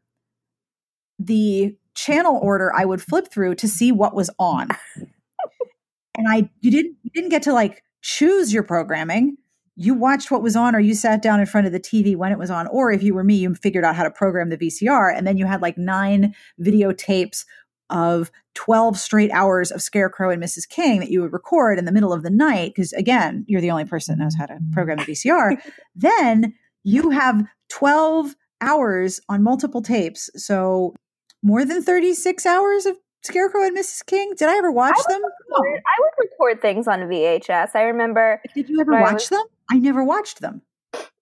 [1.19, 4.69] the channel order I would flip through to see what was on.
[6.17, 9.37] and I you didn't you didn't get to like choose your programming.
[9.75, 12.31] You watched what was on or you sat down in front of the TV when
[12.31, 14.59] it was on or if you were me you figured out how to program the
[14.59, 17.45] VCR and then you had like nine videotapes
[17.93, 20.69] of 12 straight hours of Scarecrow and Mrs.
[20.69, 23.71] King that you would record in the middle of the night because again, you're the
[23.71, 25.59] only person that knows how to program the VCR.
[25.95, 30.31] then you have 12 hours on multiple tapes.
[30.35, 30.95] So
[31.43, 34.05] more than 36 hours of Scarecrow and Mrs.
[34.07, 34.35] King?
[34.37, 35.23] Did I ever watch I them?
[35.23, 37.71] Record, I would record things on VHS.
[37.75, 38.41] I remember.
[38.55, 39.45] Did you ever watch I was, them?
[39.71, 40.63] I never watched them.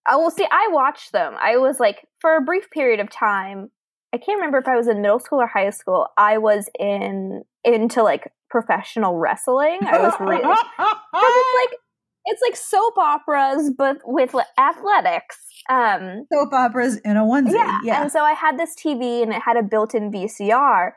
[0.09, 1.35] Oh, well, see, I watched them.
[1.38, 3.70] I was like, for a brief period of time,
[4.12, 6.09] I can't remember if I was in middle school or high school.
[6.16, 9.79] I was in into like professional wrestling.
[9.87, 11.79] I was really it's like
[12.27, 15.38] it's like soap operas, but with athletics.
[15.68, 17.53] Um, soap operas in a onesie.
[17.53, 17.79] Yeah.
[17.85, 18.03] yeah.
[18.03, 20.92] And so I had this TV and it had a built-in VCR.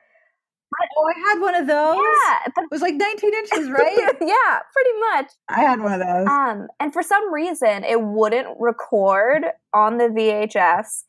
[0.98, 1.96] Oh, I had one of those.
[1.96, 3.96] Yeah, it was like 19 inches, right?
[3.96, 5.32] yeah, pretty much.
[5.48, 6.28] I had one of those.
[6.28, 11.04] Um, and for some reason, it wouldn't record on the VHS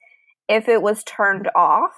[0.48, 1.92] if it was turned off.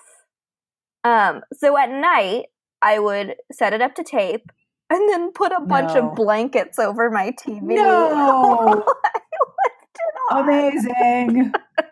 [1.04, 2.46] Um, so at night,
[2.82, 4.50] I would set it up to tape
[4.90, 6.08] and then put a bunch no.
[6.08, 7.62] of blankets over my TV.
[7.62, 8.84] No.
[10.30, 11.52] Amazing.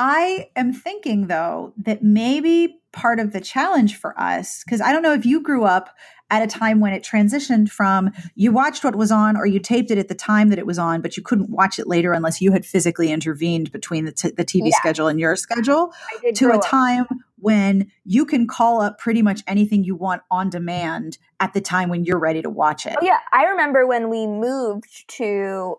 [0.00, 5.02] I am thinking though that maybe part of the challenge for us, because I don't
[5.02, 5.90] know if you grew up
[6.30, 9.90] at a time when it transitioned from you watched what was on or you taped
[9.90, 12.40] it at the time that it was on, but you couldn't watch it later unless
[12.40, 14.76] you had physically intervened between the, t- the TV yeah.
[14.76, 15.92] schedule and your schedule
[16.34, 17.06] to a time
[17.40, 21.88] when you can call up pretty much anything you want on demand at the time
[21.88, 22.94] when you're ready to watch it.
[23.00, 23.18] Oh, yeah.
[23.32, 25.76] I remember when we moved to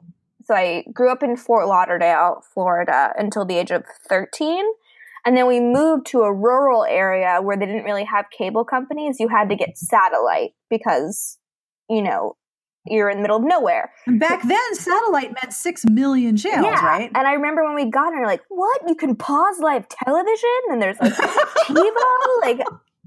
[0.50, 4.66] so I grew up in Fort Lauderdale, Florida until the age of 13.
[5.24, 9.20] And then we moved to a rural area where they didn't really have cable companies.
[9.20, 11.38] You had to get satellite because,
[11.88, 12.36] you know,
[12.88, 13.92] you're in the middle of nowhere.
[14.08, 16.84] back then, satellite meant six million channels, yeah.
[16.84, 17.12] right?
[17.14, 18.82] And I remember when we got it, like, what?
[18.88, 20.50] You can pause live television?
[20.72, 21.14] And there's like
[21.68, 22.42] TiVo?
[22.42, 22.62] like,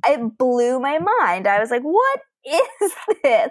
[0.06, 1.48] it blew my mind.
[1.48, 2.92] I was like, what is
[3.24, 3.50] this?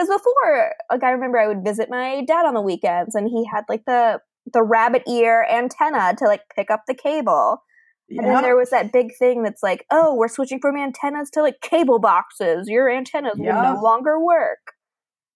[0.00, 3.44] Because before like i remember i would visit my dad on the weekends and he
[3.44, 4.20] had like the
[4.52, 7.62] the rabbit ear antenna to like pick up the cable.
[8.08, 8.22] Yeah.
[8.22, 11.42] and then there was that big thing that's like oh we're switching from antennas to
[11.42, 12.68] like cable boxes.
[12.68, 14.72] Your antennas will no longer work.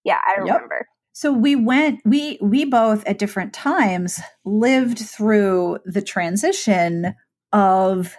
[0.05, 0.79] Yeah i remember.
[0.81, 0.87] Yep.
[1.12, 7.14] so we went we we both at different times lived through the transition
[7.53, 8.16] of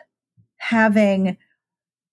[0.57, 1.37] having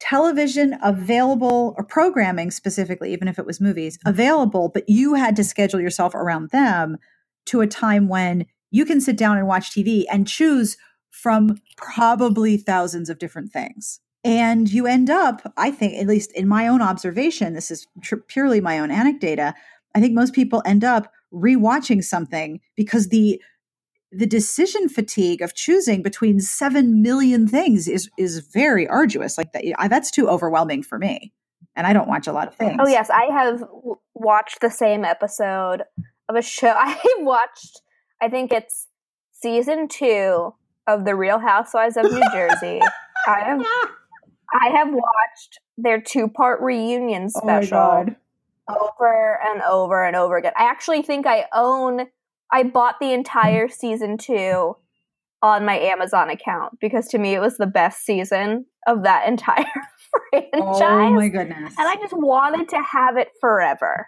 [0.03, 4.09] television available or programming specifically, even if it was movies mm-hmm.
[4.09, 6.97] available, but you had to schedule yourself around them
[7.47, 10.77] to a time when you can sit down and watch TV and choose
[11.11, 14.01] from probably thousands of different things.
[14.25, 18.17] And you end up, I think, at least in my own observation, this is tr-
[18.17, 19.55] purely my own anecdata.
[19.95, 23.41] I think most people end up rewatching something because the
[24.15, 29.39] the decision fatigue of choosing between 7 million things is is very arduous.
[29.39, 31.33] Like that that's too overwhelming for me
[31.77, 32.77] and i don't watch a lot of things.
[32.79, 35.83] Oh yes i have w- watched the same episode
[36.29, 36.69] of a show.
[36.77, 37.83] I watched
[38.21, 38.89] i think it's
[39.33, 40.55] season 2
[40.87, 42.81] of the real housewives of new jersey.
[43.27, 43.61] I have
[44.61, 48.17] i have watched their two part reunion oh special oh
[48.69, 50.53] over and over and over again.
[50.57, 52.07] I actually think i own
[52.53, 54.77] I bought the entire season two
[55.43, 59.65] on my Amazon account because to me it was the best season of that entire
[60.31, 60.53] franchise.
[60.83, 61.75] Oh my goodness.
[61.79, 64.07] And I just wanted to have it forever.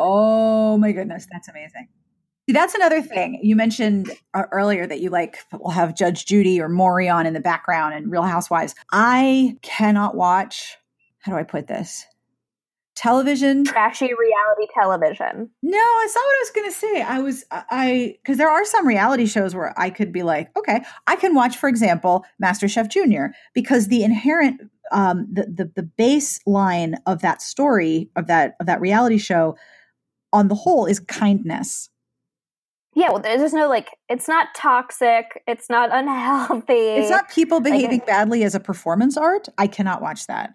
[0.00, 1.88] Oh my goodness, that's amazing.
[2.48, 3.40] See, that's another thing.
[3.42, 7.34] You mentioned uh, earlier that you like will have Judge Judy or Maury on in
[7.34, 8.74] the background and Real Housewives.
[8.92, 10.76] I cannot watch,
[11.20, 12.06] how do I put this?
[12.96, 13.64] Television?
[13.64, 15.50] Trashy reality television.
[15.62, 17.02] No it's not what i was going to say.
[17.02, 20.80] I was i because there are some reality shows where i could be like okay
[21.06, 24.60] i can watch for example master chef junior because the inherent
[24.92, 29.56] um the, the the baseline of that story of that of that reality show
[30.32, 31.90] on the whole is kindness.
[32.94, 36.72] Yeah well there's no like it's not toxic it's not unhealthy.
[36.72, 39.48] It's not people behaving like, badly as a performance art.
[39.58, 40.54] I cannot watch that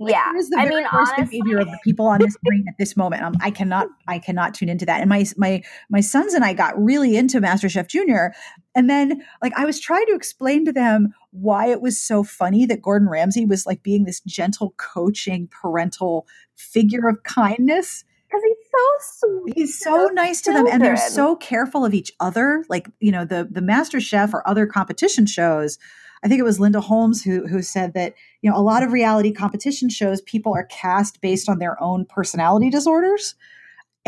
[0.00, 3.22] Like, yeah, I mean, honestly, behavior of the people on this screen at this moment.
[3.22, 5.00] Um, I cannot, I cannot tune into that.
[5.00, 8.32] And my my my sons and I got really into MasterChef Junior,
[8.76, 12.64] and then like I was trying to explain to them why it was so funny
[12.66, 18.04] that Gordon Ramsay was like being this gentle, coaching, parental figure of kindness.
[18.28, 19.54] because he's so sweet.
[19.56, 22.64] He's so nice to them, and they're so careful of each other.
[22.68, 25.76] Like you know, the the Master Chef or other competition shows.
[26.22, 28.92] I think it was Linda Holmes who who said that you know a lot of
[28.92, 33.34] reality competition shows people are cast based on their own personality disorders,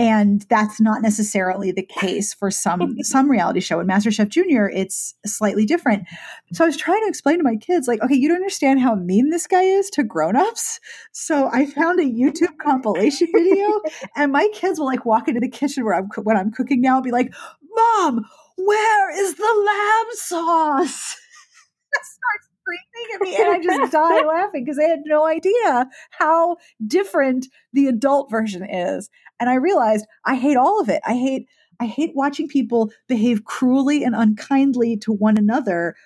[0.01, 3.81] and that's not necessarily the case for some some reality show.
[3.81, 6.07] In MasterChef Junior, it's slightly different.
[6.53, 8.95] So I was trying to explain to my kids, like, okay, you don't understand how
[8.95, 10.81] mean this guy is to grown-ups.
[11.13, 13.83] So I found a YouTube compilation video,
[14.17, 16.97] and my kids will like walk into the kitchen where I'm when I'm cooking now
[16.97, 17.35] and be like,
[17.75, 18.25] "Mom,
[18.57, 21.17] where is the lamb sauce?"
[22.03, 26.57] Start screaming at me, and I just die laughing because I had no idea how
[26.87, 29.11] different the adult version is.
[29.39, 31.03] And I realized I hate all of it.
[31.07, 31.47] I hate
[31.81, 35.97] I hate watching people behave cruelly and unkindly to one another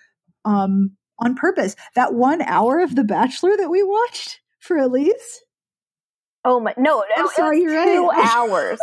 [0.45, 1.75] um, on purpose.
[1.97, 5.43] That one hour of The Bachelor that we watched for Elise.
[6.45, 7.01] Oh my no!
[7.01, 8.35] no I'm sorry, you're two right.
[8.35, 8.79] hours,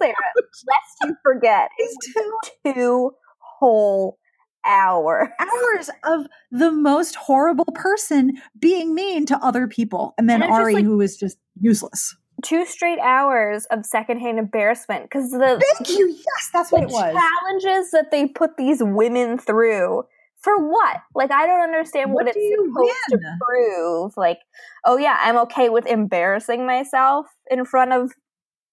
[0.00, 0.14] Sarah.
[0.36, 2.38] Lest you forget, it It's two
[2.74, 4.18] two whole
[4.66, 5.28] hours.
[5.40, 10.74] hours of the most horrible person being mean to other people, and then And Ari,
[10.74, 12.16] like- who was just useless.
[12.42, 16.08] Two straight hours of secondhand embarrassment because the Thank you.
[16.08, 17.14] Yes, that's what it was.
[17.14, 20.04] challenges that they put these women through
[20.44, 20.98] for what?
[21.14, 24.16] Like I don't understand what, What it's do supposed to prove.
[24.18, 24.40] Like,
[24.84, 28.12] oh yeah, I'm okay with embarrassing myself in front of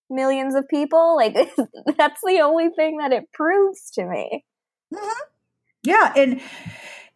[0.09, 1.15] millions of people.
[1.15, 1.33] Like
[1.97, 4.43] that's the only thing that it proves to me.
[4.93, 5.30] Mm-hmm.
[5.83, 6.41] Yeah, and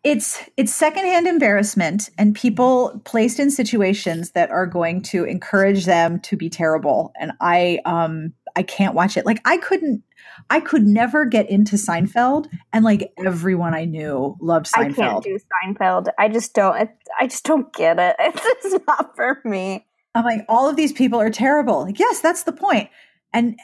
[0.03, 6.20] it's it's secondhand embarrassment and people placed in situations that are going to encourage them
[6.22, 7.11] to be terrible.
[7.20, 9.26] And I um I can't watch it.
[9.26, 10.03] Like I couldn't
[10.49, 14.91] I could never get into Seinfeld and like everyone I knew loved Seinfeld.
[14.91, 16.07] I can't do Seinfeld.
[16.20, 16.89] I just don't.
[17.20, 18.16] I, just don't get it.
[18.20, 19.86] It's just not for me.
[20.13, 21.84] I'm like all of these people are terrible.
[21.84, 22.89] Like yes, that's the point.
[23.34, 23.57] And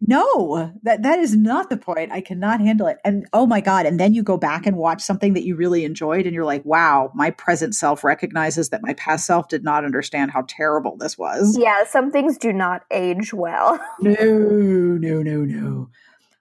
[0.00, 2.12] no, that that is not the point.
[2.12, 2.98] I cannot handle it.
[3.04, 5.84] And oh my god, and then you go back and watch something that you really
[5.84, 9.84] enjoyed and you're like, "Wow, my present self recognizes that my past self did not
[9.84, 13.78] understand how terrible this was." Yeah, some things do not age well.
[14.00, 15.90] No, no, no, no.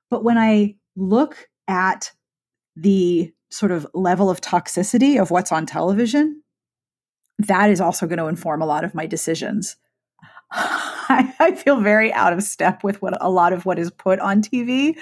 [0.10, 2.12] But when I look at
[2.76, 6.42] the sort of level of toxicity of what's on television,
[7.40, 9.76] that is also going to inform a lot of my decisions.
[10.52, 14.20] I, I feel very out of step with what a lot of what is put
[14.20, 14.97] on TV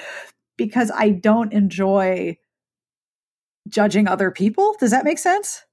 [0.57, 2.37] because I don't enjoy
[3.67, 4.75] judging other people.
[4.79, 5.63] Does that make sense?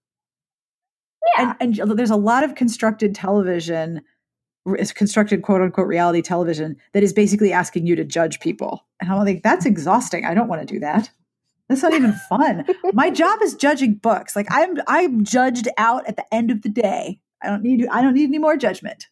[1.37, 1.55] Yeah.
[1.61, 4.03] And, and there's a lot of constructed television,
[4.79, 8.85] is constructed quote unquote reality television that is basically asking you to judge people.
[9.01, 10.25] And I'm like, that's exhausting.
[10.25, 11.11] I don't want to do that.
[11.69, 12.67] That's not even fun.
[12.93, 14.37] My job is judging books.
[14.37, 17.21] Like I'm I'm judged out at the end of the day.
[17.43, 19.09] I don't need I don't need any more judgment.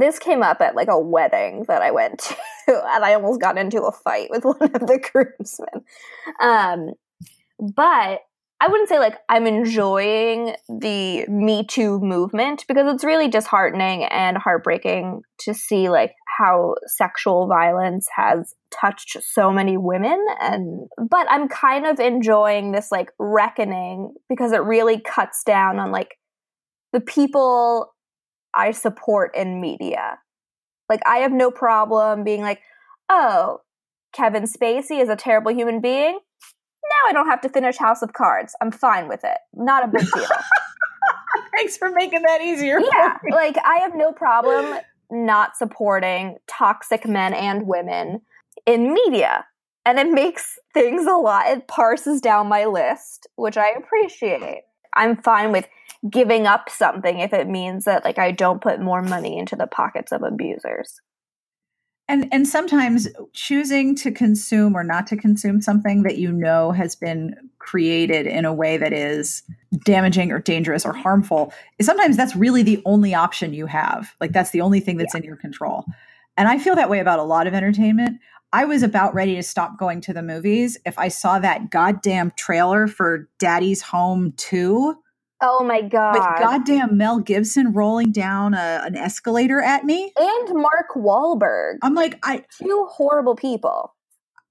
[0.00, 2.18] This came up at like a wedding that I went
[2.66, 5.84] to, and I almost got into a fight with one of the groomsmen.
[6.40, 6.94] Um,
[7.58, 8.20] but
[8.62, 14.36] I wouldn't say like I'm enjoying the Me Too movement because it's really disheartening and
[14.36, 21.48] heartbreaking to see like how sexual violence has touched so many women and but I'm
[21.48, 26.16] kind of enjoying this like reckoning because it really cuts down on like
[26.92, 27.94] the people
[28.54, 30.18] I support in media.
[30.88, 32.60] Like, I have no problem being like,
[33.08, 33.60] oh,
[34.12, 36.18] Kevin Spacey is a terrible human being.
[36.82, 38.54] Now I don't have to finish House of Cards.
[38.60, 39.38] I'm fine with it.
[39.54, 40.26] Not a big deal.
[41.56, 42.80] Thanks for making that easier.
[42.80, 44.80] yeah, like, I have no problem
[45.10, 48.22] not supporting toxic men and women
[48.66, 49.44] in media.
[49.84, 54.62] And it makes things a lot, it parses down my list, which I appreciate.
[54.94, 55.68] I'm fine with
[56.08, 59.66] giving up something if it means that like I don't put more money into the
[59.66, 61.00] pockets of abusers.
[62.08, 66.96] And and sometimes choosing to consume or not to consume something that you know has
[66.96, 69.42] been created in a way that is
[69.84, 74.12] damaging or dangerous or harmful is sometimes that's really the only option you have.
[74.20, 75.84] Like that's the only thing that's in your control.
[76.36, 78.18] And I feel that way about a lot of entertainment.
[78.52, 82.32] I was about ready to stop going to the movies if I saw that goddamn
[82.36, 84.96] trailer for Daddy's Home 2
[85.42, 86.14] Oh my god.
[86.14, 90.12] with goddamn Mel Gibson rolling down a, an escalator at me.
[90.18, 91.78] and Mark Wahlberg.
[91.82, 93.94] I'm like, I, Two horrible people.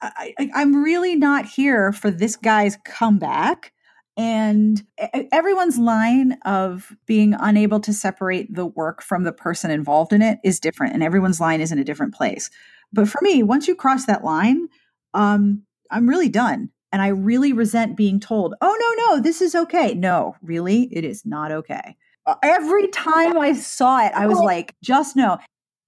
[0.02, 3.74] I, I I'm really not here for this guy's comeback.
[4.20, 4.84] And
[5.32, 10.40] everyone's line of being unable to separate the work from the person involved in it
[10.44, 12.50] is different, and everyone's line is in a different place.
[12.92, 14.68] But for me, once you cross that line,
[15.14, 16.70] um, I'm really done.
[16.92, 19.94] And I really resent being told, oh, no, no, this is okay.
[19.94, 21.96] No, really, it is not okay.
[22.26, 25.38] Uh, every time I saw it, I was like, just know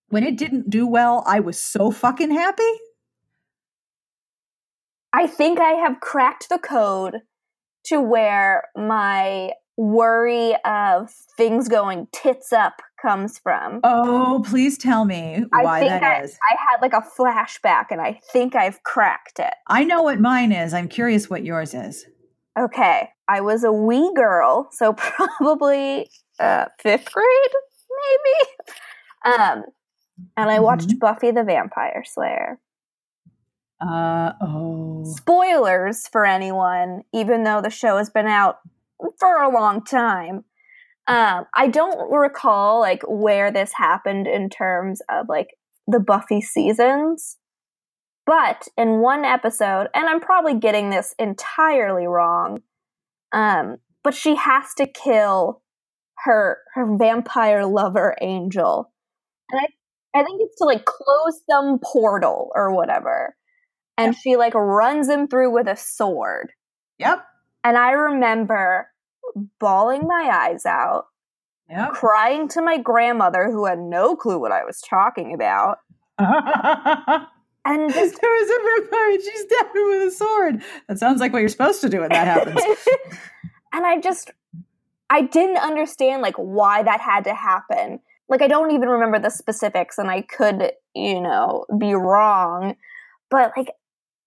[0.08, 2.72] when it didn't do well, I was so fucking happy.
[5.12, 7.24] I think I have cracked the code
[7.86, 13.80] to where my worry of things going tits up comes from.
[13.84, 16.38] Oh, please tell me why that I, is.
[16.44, 19.54] I had like a flashback and I think I've cracked it.
[19.68, 20.74] I know what mine is.
[20.74, 22.06] I'm curious what yours is.
[22.60, 23.10] Okay.
[23.28, 26.10] I was a wee girl, so probably
[26.40, 27.52] uh, fifth grade,
[27.90, 28.52] maybe.
[29.24, 29.66] Um,
[30.36, 30.98] and I watched mm-hmm.
[30.98, 32.58] Buffy the Vampire Slayer.
[33.82, 35.04] Uh oh.
[35.06, 38.60] Spoilers for anyone, even though the show has been out
[39.20, 40.46] for a long time.
[41.08, 45.56] Um, I don't recall like where this happened in terms of like
[45.88, 47.38] the Buffy seasons.
[48.28, 52.60] But in one episode, and I'm probably getting this entirely wrong,
[53.34, 55.64] um, but she has to kill
[56.20, 58.92] her her vampire lover Angel.
[59.50, 63.36] And I I think it's to like close some portal or whatever
[63.98, 66.52] and she like runs him through with a sword.
[67.00, 67.26] Yep.
[67.64, 68.88] And I remember
[69.60, 71.06] bawling my eyes out,
[71.70, 71.92] yep.
[71.92, 75.78] crying to my grandmother who had no clue what I was talking about.
[76.20, 76.28] and
[77.94, 80.64] just, there was a vampire and she stabbed him with a sword.
[80.88, 82.62] That sounds like what you're supposed to do when that happens.
[83.74, 84.32] and I just
[85.12, 88.00] I didn't understand like why that had to happen.
[88.30, 92.78] Like I don't even remember the specifics and I could, you know, be wrong.
[93.30, 93.72] But like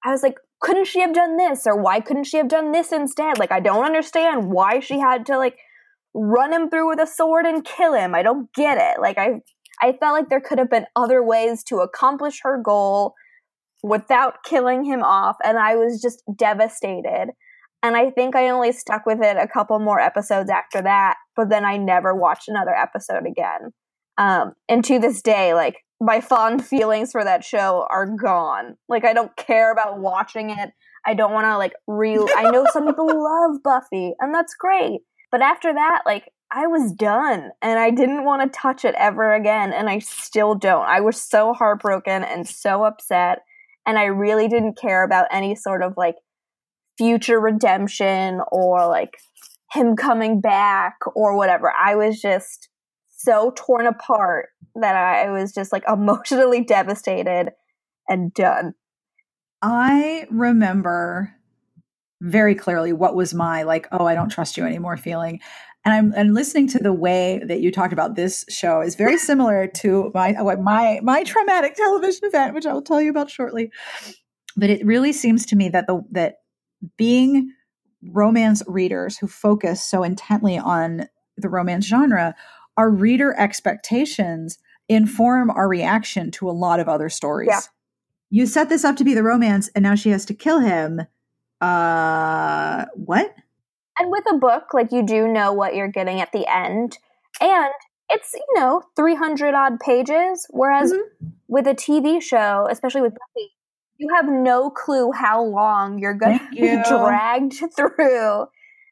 [0.04, 1.66] I was like, couldn't she have done this?
[1.66, 3.38] Or why couldn't she have done this instead?
[3.38, 5.56] Like, I don't understand why she had to like
[6.14, 8.14] run him through with a sword and kill him.
[8.14, 9.00] I don't get it.
[9.00, 9.40] Like, I,
[9.82, 13.14] I felt like there could have been other ways to accomplish her goal
[13.82, 15.36] without killing him off.
[15.44, 17.32] And I was just devastated.
[17.82, 21.50] And I think I only stuck with it a couple more episodes after that, but
[21.50, 23.72] then I never watched another episode again.
[24.16, 28.76] Um, and to this day, like, my fond feelings for that show are gone.
[28.88, 30.70] Like I don't care about watching it.
[31.06, 35.00] I don't want to like real I know some people love Buffy and that's great.
[35.32, 39.32] But after that, like I was done and I didn't want to touch it ever
[39.32, 40.86] again and I still don't.
[40.86, 43.38] I was so heartbroken and so upset
[43.86, 46.16] and I really didn't care about any sort of like
[46.98, 49.16] future redemption or like
[49.72, 51.72] him coming back or whatever.
[51.72, 52.68] I was just
[53.24, 57.50] so torn apart that I was just like emotionally devastated
[58.08, 58.74] and done.
[59.62, 61.32] I remember
[62.20, 65.40] very clearly what was my like, oh, I don't trust you anymore feeling.
[65.84, 69.18] And I'm and listening to the way that you talked about this show is very
[69.30, 73.70] similar to my my my traumatic television event, which I will tell you about shortly.
[74.56, 76.36] But it really seems to me that the that
[76.96, 77.52] being
[78.02, 82.34] romance readers who focus so intently on the romance genre
[82.76, 84.58] our reader expectations
[84.88, 87.48] inform our reaction to a lot of other stories.
[87.50, 87.60] Yeah.
[88.30, 91.02] You set this up to be the romance, and now she has to kill him.
[91.60, 93.34] Uh, what?
[93.98, 96.98] And with a book, like you do know what you're getting at the end,
[97.40, 97.72] and
[98.10, 100.46] it's you know 300 odd pages.
[100.50, 101.28] Whereas mm-hmm.
[101.46, 103.52] with a TV show, especially with Buffy,
[103.98, 108.46] you have no clue how long you're going to be dragged through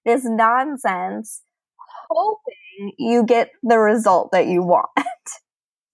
[0.05, 1.43] this nonsense,
[2.09, 2.55] hoping
[2.99, 4.89] you get the result that you want.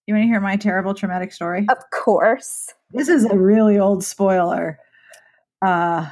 [0.07, 1.66] You want to hear my terrible traumatic story?
[1.68, 2.72] Of course.
[2.93, 4.78] This is a really old spoiler.
[5.61, 6.11] Uh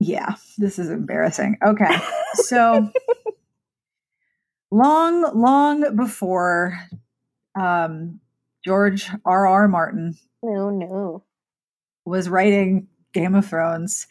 [0.00, 1.58] yeah, this is embarrassing.
[1.64, 1.94] Okay.
[2.34, 2.90] So
[4.70, 6.78] long long before
[7.54, 8.20] um
[8.64, 9.46] George R.
[9.46, 9.68] R.
[9.68, 11.24] Martin no no
[12.04, 14.06] was writing Game of Thrones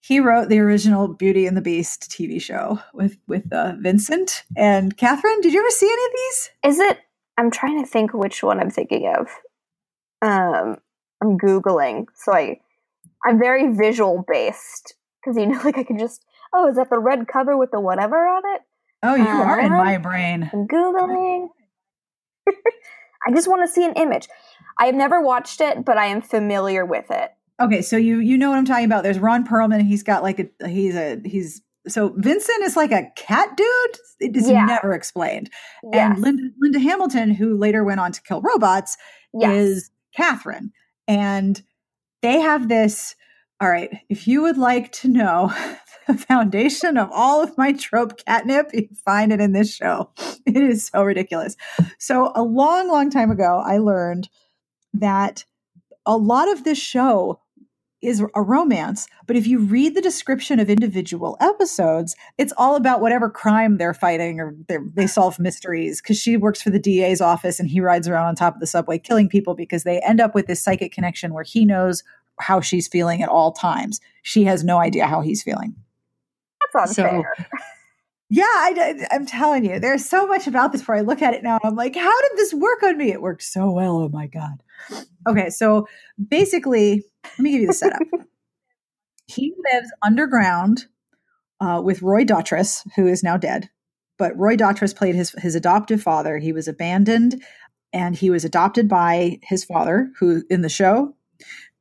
[0.00, 4.96] he wrote the original Beauty and the Beast TV show with with uh, Vincent and
[4.96, 5.40] Catherine.
[5.40, 6.50] Did you ever see any of these?
[6.64, 6.98] Is it?
[7.36, 9.28] I'm trying to think which one I'm thinking of.
[10.20, 10.76] Um,
[11.22, 12.60] I'm googling, so I
[13.24, 16.24] I'm very visual based because you know, like I can just
[16.54, 18.62] oh, is that the red cover with the whatever on it?
[19.02, 20.50] Oh, you are in my brain.
[20.52, 21.48] I'm googling.
[23.26, 24.28] I just want to see an image.
[24.78, 27.30] I have never watched it, but I am familiar with it.
[27.60, 29.02] Okay, so you you know what I'm talking about.
[29.02, 29.82] There's Ron Perlman.
[29.82, 33.98] He's got like a he's a he's so Vincent is like a cat dude.
[34.20, 34.64] It is yeah.
[34.64, 35.50] never explained.
[35.92, 36.14] Yes.
[36.14, 38.96] And Linda, Linda Hamilton, who later went on to kill robots,
[39.32, 39.52] yes.
[39.52, 40.72] is Catherine.
[41.06, 41.60] And
[42.22, 43.14] they have this
[43.60, 43.90] All right.
[44.08, 45.52] If you would like to know
[46.06, 50.10] the foundation of all of my trope catnip, you find it in this show.
[50.46, 51.58] It is so ridiculous.
[51.98, 54.30] So, a long, long time ago, I learned
[54.94, 55.44] that
[56.06, 57.38] a lot of this show
[58.00, 63.00] is a romance, but if you read the description of individual episodes, it's all about
[63.00, 66.00] whatever crime they're fighting or they solve mysteries.
[66.00, 68.66] Because she works for the DA's office and he rides around on top of the
[68.66, 72.04] subway killing people because they end up with this psychic connection where he knows
[72.40, 74.00] how she's feeling at all times.
[74.22, 75.74] She has no idea how he's feeling.
[76.72, 77.32] That's unfair.
[77.36, 77.44] So,
[78.30, 81.42] yeah, I, am telling you, there's so much about this where I look at it
[81.42, 83.10] now and I'm like, how did this work on me?
[83.10, 83.96] It worked so well.
[83.96, 84.62] Oh my God.
[85.28, 85.86] Okay, so
[86.28, 88.00] basically, let me give you the setup.
[89.26, 90.86] he lives underground
[91.60, 93.68] uh, with Roy Dotrice, who is now dead.
[94.16, 96.38] But Roy Dotrice played his his adoptive father.
[96.38, 97.42] He was abandoned,
[97.92, 101.14] and he was adopted by his father, who in the show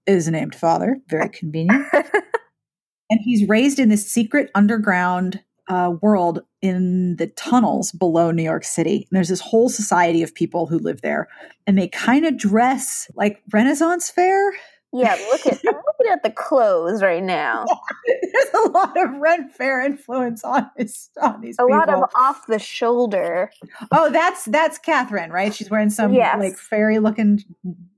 [0.05, 0.97] is named Father.
[1.09, 1.85] Very convenient.
[1.93, 8.63] and he's raised in this secret underground uh, world in the tunnels below New York
[8.63, 9.07] City.
[9.09, 11.27] And there's this whole society of people who live there,
[11.65, 14.53] and they kind of dress like Renaissance fair.
[14.93, 17.65] Yeah, look at I'm looking at the clothes right now.
[18.05, 21.57] There's a lot of Ren Fair influence on this on these.
[21.59, 21.77] A people.
[21.77, 23.51] lot of off the shoulder.
[23.91, 25.53] Oh, that's that's Catherine, right?
[25.53, 26.39] She's wearing some yes.
[26.39, 27.43] like fairy looking.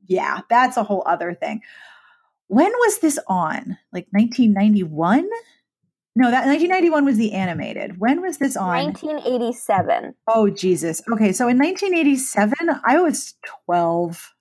[0.07, 1.61] Yeah, that's a whole other thing.
[2.47, 3.77] When was this on?
[3.93, 5.29] Like 1991?
[6.15, 7.99] No, that 1991 was the animated.
[7.99, 8.83] When was this on?
[8.83, 10.15] 1987.
[10.27, 11.01] Oh Jesus.
[11.13, 12.53] Okay, so in 1987,
[12.85, 13.35] I was
[13.65, 14.33] 12.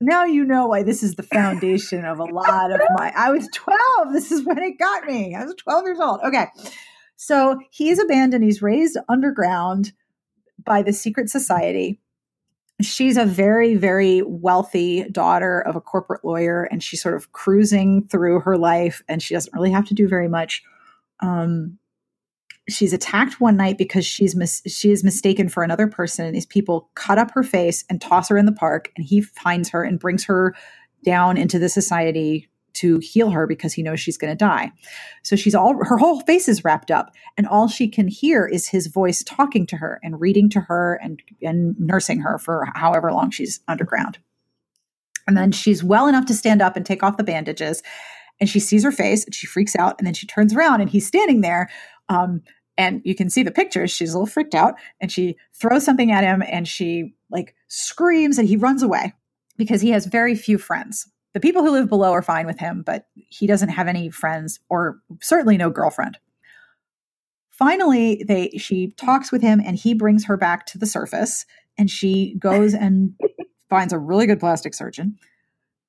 [0.00, 3.12] Now you know why this is the foundation of a lot of my.
[3.16, 4.12] I was 12.
[4.12, 5.34] This is when it got me.
[5.34, 6.20] I was 12 years old.
[6.24, 6.46] Okay.
[7.16, 8.44] So he's abandoned.
[8.44, 9.92] He's raised underground
[10.62, 12.00] by the secret society
[12.82, 18.06] she's a very very wealthy daughter of a corporate lawyer and she's sort of cruising
[18.08, 20.62] through her life and she doesn't really have to do very much.
[21.20, 21.78] Um,
[22.68, 26.46] she's attacked one night because she's mis- she is mistaken for another person and these
[26.46, 29.82] people cut up her face and toss her in the park and he finds her
[29.82, 30.54] and brings her
[31.04, 34.72] down into the society to heal her because he knows she's going to die.
[35.22, 38.68] So she's all her whole face is wrapped up and all she can hear is
[38.68, 43.12] his voice talking to her and reading to her and and nursing her for however
[43.12, 44.18] long she's underground.
[45.26, 47.82] And then she's well enough to stand up and take off the bandages
[48.40, 50.90] and she sees her face and she freaks out and then she turns around and
[50.90, 51.70] he's standing there
[52.08, 52.42] um,
[52.78, 56.12] and you can see the pictures she's a little freaked out and she throws something
[56.12, 59.12] at him and she like screams and he runs away
[59.56, 62.82] because he has very few friends the people who live below are fine with him,
[62.82, 66.16] but he doesn't have any friends or certainly no girlfriend.
[67.50, 71.44] Finally, they she talks with him and he brings her back to the surface
[71.76, 73.12] and she goes and
[73.68, 75.18] finds a really good plastic surgeon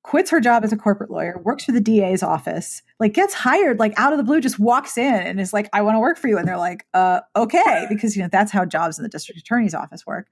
[0.02, 3.78] quits her job as a corporate lawyer, works for the DA's office, like gets hired
[3.78, 6.18] like out of the blue, just walks in and is like, I want to work
[6.18, 6.36] for you.
[6.36, 9.74] And they're like, uh, okay, because you know that's how jobs in the district attorney's
[9.74, 10.28] office work.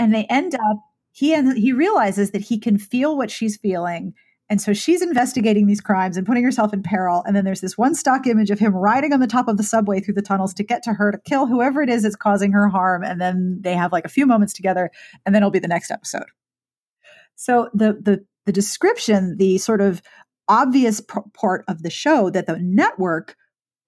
[0.00, 0.78] And they end up
[1.12, 4.14] he and he realizes that he can feel what she's feeling
[4.52, 7.22] and so she's investigating these crimes and putting herself in peril.
[7.26, 9.62] And then there's this one stock image of him riding on the top of the
[9.62, 12.52] subway through the tunnels to get to her to kill whoever it is that's causing
[12.52, 13.02] her harm.
[13.02, 14.90] And then they have like a few moments together,
[15.24, 16.26] and then it'll be the next episode.
[17.34, 20.02] So the the the description, the sort of
[20.48, 21.00] obvious
[21.32, 23.36] part of the show that the network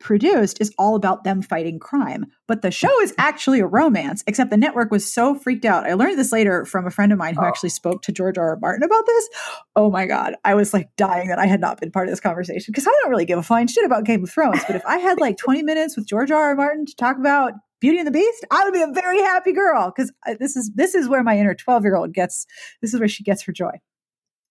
[0.01, 2.27] produced is all about them fighting crime.
[2.47, 5.87] But the show is actually a romance, except the network was so freaked out.
[5.87, 7.47] I learned this later from a friend of mine who oh.
[7.47, 8.51] actually spoke to George R.
[8.51, 8.59] R.
[8.61, 9.29] Martin about this.
[9.77, 10.35] Oh my God.
[10.45, 12.91] I was like dying that I had not been part of this conversation because I
[13.03, 14.63] don't really give a flying shit about Game of Thrones.
[14.67, 16.41] But if I had like 20 minutes with George R.
[16.51, 16.55] R.
[16.55, 19.93] Martin to talk about Beauty and the Beast, I would be a very happy girl
[19.95, 22.47] because this is this is where my inner 12 year old gets
[22.81, 23.73] this is where she gets her joy.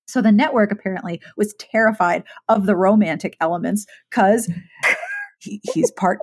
[0.08, 4.50] So the network apparently was terrified of the romantic elements because
[5.44, 6.20] he, he's part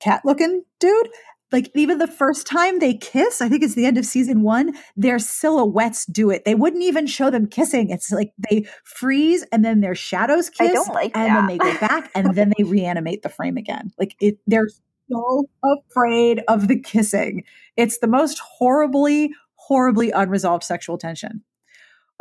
[0.00, 1.08] cat looking dude.
[1.52, 4.72] Like even the first time they kiss, I think it's the end of season one,
[4.96, 6.44] their silhouettes do it.
[6.44, 7.90] They wouldn't even show them kissing.
[7.90, 10.70] It's like they freeze and then their shadows kiss.
[10.70, 11.34] I don't like and that.
[11.34, 13.90] then they go back and then they reanimate the frame again.
[13.98, 14.68] Like it they're
[15.10, 17.42] so afraid of the kissing.
[17.76, 21.42] It's the most horribly, horribly unresolved sexual tension.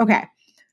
[0.02, 0.26] Okay.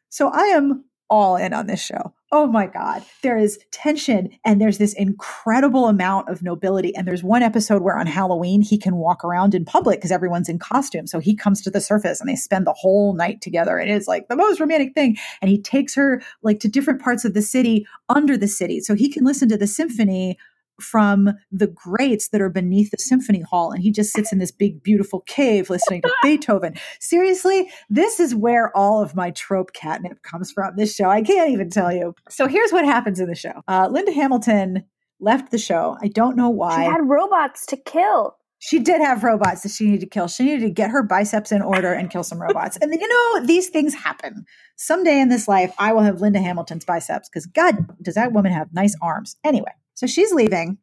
[0.09, 2.13] So I am all in on this show.
[2.33, 3.05] Oh my God.
[3.23, 6.95] There is tension and there's this incredible amount of nobility.
[6.97, 10.49] And there's one episode where on Halloween, he can walk around in public because everyone's
[10.49, 11.07] in costume.
[11.07, 13.79] So he comes to the surface and they spend the whole night together.
[13.79, 15.17] And it's like the most romantic thing.
[15.41, 18.81] And he takes her like to different parts of the city under the city.
[18.81, 20.37] So he can listen to the symphony
[20.81, 24.51] from the grates that are beneath the symphony hall and he just sits in this
[24.51, 30.23] big beautiful cave listening to beethoven seriously this is where all of my trope catnip
[30.23, 33.35] comes from this show i can't even tell you so here's what happens in the
[33.35, 34.85] show uh, linda hamilton
[35.21, 38.37] left the show i don't know why She had robots to kill.
[38.59, 40.29] she did have robots that she needed to kill.
[40.29, 42.77] She needed to get her biceps in order and kill some robots.
[42.81, 44.45] And then you know, these things happen.
[44.77, 48.53] Someday in this life, I will have Linda Hamilton's biceps because God, does that woman
[48.53, 49.37] have nice arms.
[49.45, 50.79] Anyway, so she's leaving.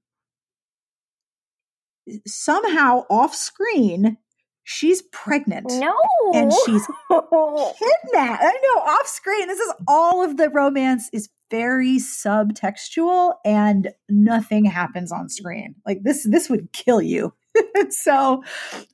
[2.28, 4.18] Somehow off screen,
[4.64, 5.68] she's pregnant.
[5.70, 5.96] No.
[6.34, 8.44] And she's Kidnapped.
[8.44, 9.48] I uh, know, off screen.
[9.48, 15.76] This is all of the romance is very subtextual and nothing happens on screen.
[15.86, 17.34] Like this, this would kill you.
[17.90, 18.44] so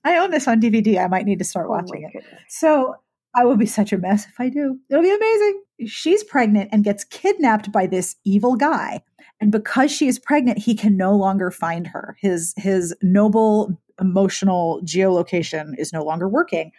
[0.03, 1.01] I own this on DVD.
[1.03, 2.11] I might need to start Oh watching it.
[2.13, 2.41] goodness.
[2.49, 2.95] So
[3.33, 4.77] I will be such a mess if I do.
[4.89, 5.63] It'll be amazing.
[5.87, 9.01] She's pregnant and gets kidnapped by this evil guy.
[9.41, 12.17] And because she is pregnant, he can no longer find her.
[12.19, 16.71] His his noble emotional geolocation is no longer working.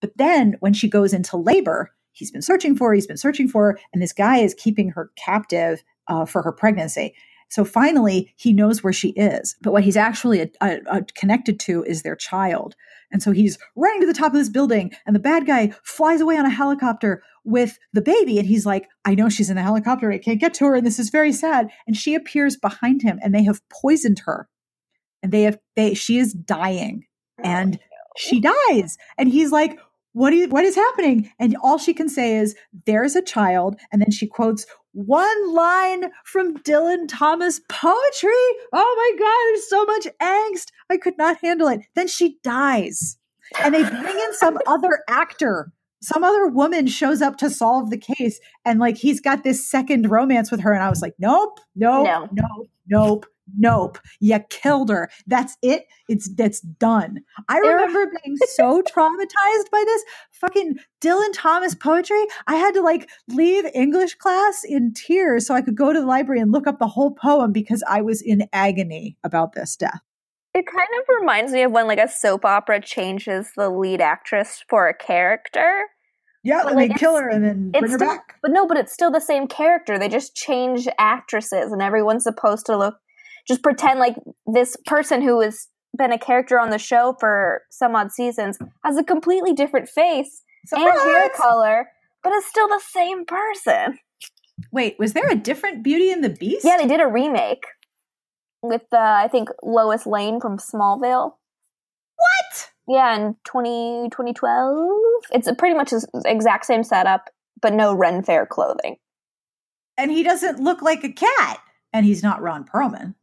[0.00, 3.78] But then when she goes into labor, he's been searching for he's been searching for
[3.92, 7.14] and this guy is keeping her captive uh, for her pregnancy.
[7.48, 9.54] So finally, he knows where she is.
[9.62, 12.74] But what he's actually uh, uh, connected to is their child.
[13.12, 16.20] And so he's running to the top of this building, and the bad guy flies
[16.20, 18.38] away on a helicopter with the baby.
[18.38, 20.10] And he's like, I know she's in the helicopter.
[20.10, 20.76] I can't get to her.
[20.76, 21.68] And this is very sad.
[21.86, 24.48] And she appears behind him, and they have poisoned her.
[25.22, 27.04] And they have, they, she is dying.
[27.38, 27.78] Oh, and
[28.16, 28.96] she dies.
[29.18, 29.78] And he's like,
[30.12, 31.30] what, do you, what is happening?
[31.38, 32.54] And all she can say is,
[32.86, 33.76] there's a child.
[33.92, 38.30] And then she quotes one line from Dylan Thomas poetry.
[38.72, 40.68] Oh my God, there's so much angst.
[40.88, 41.80] I could not handle it.
[41.96, 43.18] Then she dies.
[43.60, 45.72] And they bring in some other actor.
[46.04, 48.38] Some other woman shows up to solve the case.
[48.64, 50.72] And like he's got this second romance with her.
[50.72, 52.28] And I was like, nope, nope, No.
[52.32, 53.26] nope, nope,
[53.56, 53.98] nope.
[54.20, 55.10] You killed her.
[55.26, 55.84] That's it.
[56.08, 57.20] It's that's done.
[57.48, 62.24] I remember being so traumatized by this fucking Dylan Thomas poetry.
[62.46, 66.06] I had to like leave English class in tears so I could go to the
[66.06, 70.00] library and look up the whole poem because I was in agony about this death.
[70.54, 74.62] It kind of reminds me of when like a soap opera changes the lead actress
[74.68, 75.86] for a character.
[76.44, 78.36] Yeah, But, and like, they kill her and then bring her still- back.
[78.42, 79.98] But no, but it's still the same character.
[79.98, 82.96] They just change actresses and everyone's supposed to look
[83.46, 84.16] just pretend like
[84.46, 88.96] this person who has been a character on the show for some odd seasons has
[88.96, 90.42] a completely different face
[90.72, 91.88] and hair color,
[92.22, 93.98] but it's still the same person.
[94.72, 96.64] Wait, was there a different Beauty and the Beast?
[96.64, 97.64] Yeah, they did a remake
[98.62, 101.32] with uh, I think Lois Lane from Smallville.
[102.16, 102.70] what?
[102.86, 105.00] Yeah, in 20, 2012.
[105.32, 107.30] It's pretty much the exact same setup,
[107.60, 108.96] but no Ren Fair clothing.
[109.96, 111.60] And he doesn't look like a cat.
[111.92, 113.14] And he's not Ron Perlman.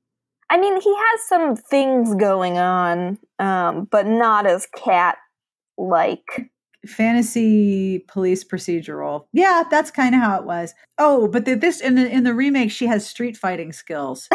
[0.49, 5.17] I mean, he has some things going on, um, but not as cat
[5.77, 6.49] like.
[6.85, 9.25] Fantasy police procedural.
[9.33, 10.73] Yeah, that's kind of how it was.
[10.97, 14.27] Oh, but the, this in the in the remake, she has street fighting skills,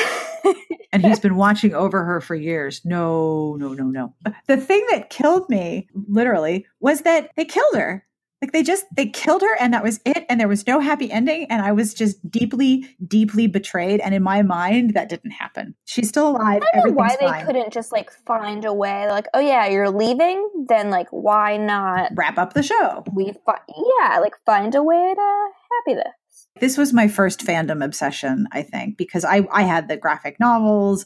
[0.92, 2.80] and he's been watching over her for years.
[2.84, 4.14] No, no, no, no.
[4.46, 8.04] The thing that killed me, literally, was that they killed her.
[8.46, 10.24] Like they just they killed her, and that was it.
[10.28, 11.46] And there was no happy ending.
[11.50, 13.98] And I was just deeply, deeply betrayed.
[13.98, 15.74] And in my mind, that didn't happen.
[15.84, 16.62] She's still alive.
[16.72, 17.44] I don't know why they fine.
[17.44, 19.08] couldn't just like find a way.
[19.10, 20.48] Like, oh yeah, you're leaving.
[20.68, 22.12] Then like, why not?
[22.14, 23.02] wrap up the show.
[23.12, 23.58] We fi-
[24.00, 25.48] yeah, like find a way to
[25.86, 26.46] happy this.
[26.60, 31.04] this was my first fandom obsession i think because i i had the graphic novels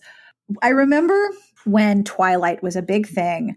[0.62, 1.30] i remember
[1.64, 3.56] when twilight was a big thing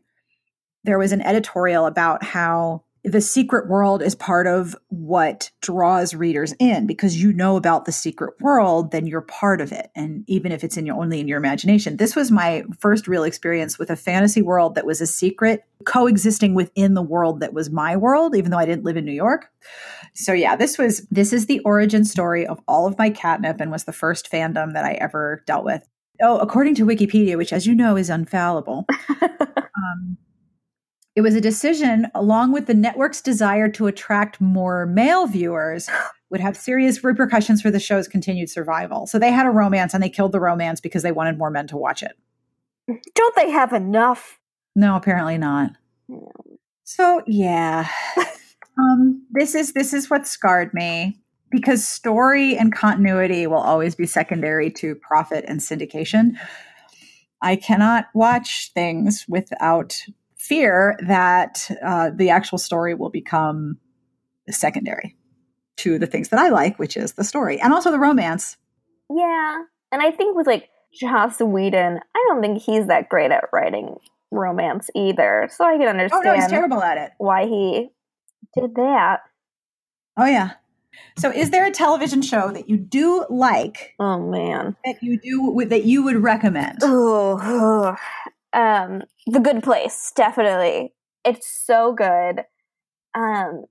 [0.86, 6.54] there was an editorial about how the secret world is part of what draws readers
[6.58, 9.92] in because you know about the secret world then you're part of it.
[9.96, 11.98] And even if it's in your only in your imagination.
[11.98, 16.54] This was my first real experience with a fantasy world that was a secret coexisting
[16.54, 19.50] within the world that was my world even though i didn't live in new york.
[20.14, 23.72] So yeah, this was this is the origin story of all of my catnip and
[23.72, 25.88] was the first fandom that I ever dealt with.
[26.22, 28.86] Oh, according to Wikipedia, which as you know is unfallible,
[29.22, 30.18] um,
[31.16, 35.90] it was a decision along with the network's desire to attract more male viewers
[36.30, 39.06] would have serious repercussions for the show's continued survival.
[39.06, 41.68] So they had a romance and they killed the romance because they wanted more men
[41.68, 42.14] to watch it.
[43.14, 44.40] Don't they have enough?
[44.76, 45.72] No, apparently not.
[46.84, 47.88] So yeah,
[48.78, 51.20] um, this is this is what scarred me
[51.52, 56.36] because story and continuity will always be secondary to profit and syndication.
[57.42, 60.02] I cannot watch things without
[60.44, 63.78] fear that uh, the actual story will become
[64.50, 65.16] secondary
[65.78, 68.58] to the things that I like, which is the story and also the romance.
[69.10, 73.46] Yeah, and I think with like Joss Whedon, I don't think he's that great at
[73.54, 73.96] writing
[74.32, 75.50] romance either.
[75.52, 76.26] So I can understand.
[76.26, 77.12] Oh no, he's terrible at it.
[77.20, 77.90] Why he
[78.56, 79.22] did that?
[80.18, 80.52] Oh yeah.
[81.18, 83.96] So, is there a television show that you do like?
[84.00, 86.80] Oh man, that you do that you would recommend?
[86.84, 87.96] Oh,
[88.54, 90.94] um, The Good Place, definitely.
[91.26, 92.44] It's so good.
[93.16, 93.66] Um,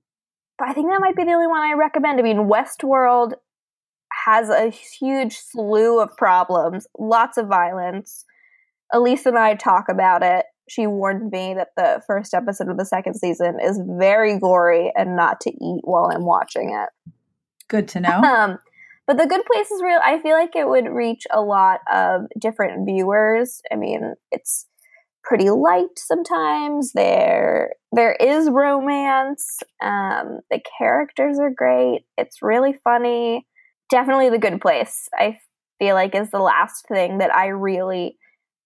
[0.57, 2.19] but I think that might be the only one I recommend.
[2.19, 3.33] I mean, Westworld
[4.25, 8.25] has a huge slew of problems, lots of violence.
[8.93, 10.45] Elise and I talk about it.
[10.69, 15.15] She warned me that the first episode of the second season is very gory and
[15.15, 17.13] not to eat while I'm watching it.
[17.67, 18.21] Good to know.
[18.21, 18.59] Um,
[19.05, 19.99] but the good place is real.
[20.01, 23.61] I feel like it would reach a lot of different viewers.
[23.71, 24.67] I mean, it's
[25.23, 26.91] pretty light sometimes.
[26.93, 29.59] There there is romance.
[29.81, 32.01] Um, the characters are great.
[32.17, 33.45] It's really funny.
[33.89, 35.07] Definitely the good place.
[35.17, 35.37] I
[35.79, 38.17] feel like is the last thing that I really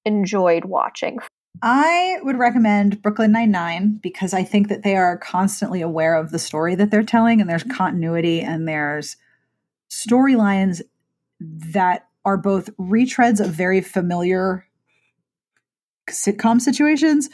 [0.06, 1.20] enjoyed watching.
[1.62, 6.32] I would recommend Brooklyn Nine Nine because I think that they are constantly aware of
[6.32, 9.18] the story that they're telling, and there's continuity and there's
[9.90, 10.82] storylines
[11.40, 14.67] that are both retreads of very familiar
[16.08, 17.30] sitcom situations,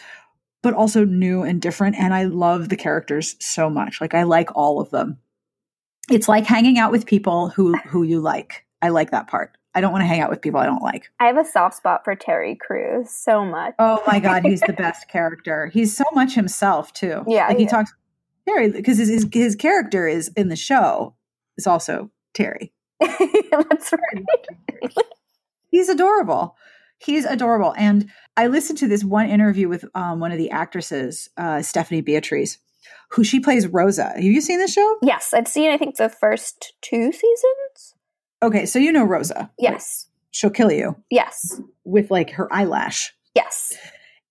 [0.61, 1.95] but also new and different.
[1.97, 4.01] And I love the characters so much.
[4.01, 5.17] Like I like all of them.
[6.09, 8.65] It's like hanging out with people who who you like.
[8.81, 9.57] I like that part.
[9.75, 11.09] I don't want to hang out with people I don't like.
[11.19, 13.73] I have a soft spot for Terry Crews so much.
[13.79, 15.67] Oh my god, he's the best character.
[15.67, 17.23] He's so much himself too.
[17.27, 17.93] Yeah, like he, he talks
[18.47, 21.15] Terry because his, his his character is in the show
[21.57, 22.73] is also Terry.
[22.99, 24.93] That's right.
[25.69, 26.55] he's adorable.
[27.03, 27.73] He's adorable.
[27.77, 32.01] And I listened to this one interview with um, one of the actresses, uh, Stephanie
[32.01, 32.57] Beatriz,
[33.11, 34.05] who she plays Rosa.
[34.15, 34.97] Have you seen the show?
[35.01, 35.71] Yes, I've seen.
[35.71, 37.95] I think the first two seasons.
[38.41, 39.51] Okay, so you know Rosa.
[39.59, 40.07] Yes.
[40.31, 40.95] She'll kill you.
[41.09, 41.61] Yes.
[41.83, 43.13] With like her eyelash.
[43.35, 43.73] Yes.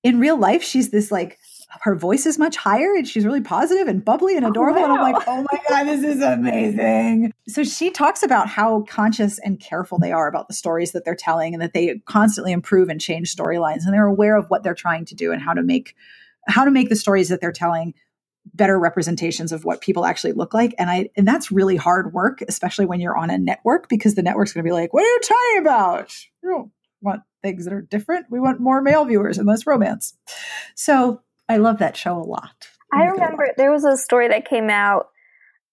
[0.02, 1.38] In real life, she's this like
[1.80, 4.80] her voice is much higher and she's really positive and bubbly and adorable.
[4.80, 4.94] Oh, wow.
[4.94, 7.32] And I'm like, oh my God, this is amazing.
[7.48, 11.16] So she talks about how conscious and careful they are about the stories that they're
[11.16, 14.74] telling and that they constantly improve and change storylines and they're aware of what they're
[14.74, 15.96] trying to do and how to make
[16.48, 17.94] how to make the stories that they're telling
[18.54, 22.42] better representations of what people actually look like and i and that's really hard work
[22.48, 25.06] especially when you're on a network because the network's going to be like what are
[25.06, 26.12] you talking about
[26.42, 26.70] we don't
[27.00, 30.16] want things that are different we want more male viewers and less romance
[30.74, 31.20] so
[31.52, 32.68] I love that show a lot.
[32.94, 33.56] I, remember lot.
[33.58, 35.08] there was a story that came out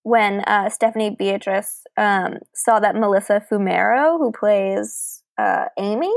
[0.04, 6.14] when uh, Stephanie Beatriz um, saw that Melissa Fumero, who plays uh, Amy,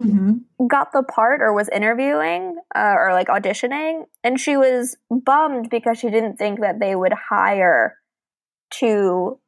[0.00, 0.66] mm-hmm.
[0.68, 5.98] got the part or was interviewing uh, or like auditioning, and she was bummed because
[5.98, 7.96] she didn't think that they would hire
[8.70, 9.40] two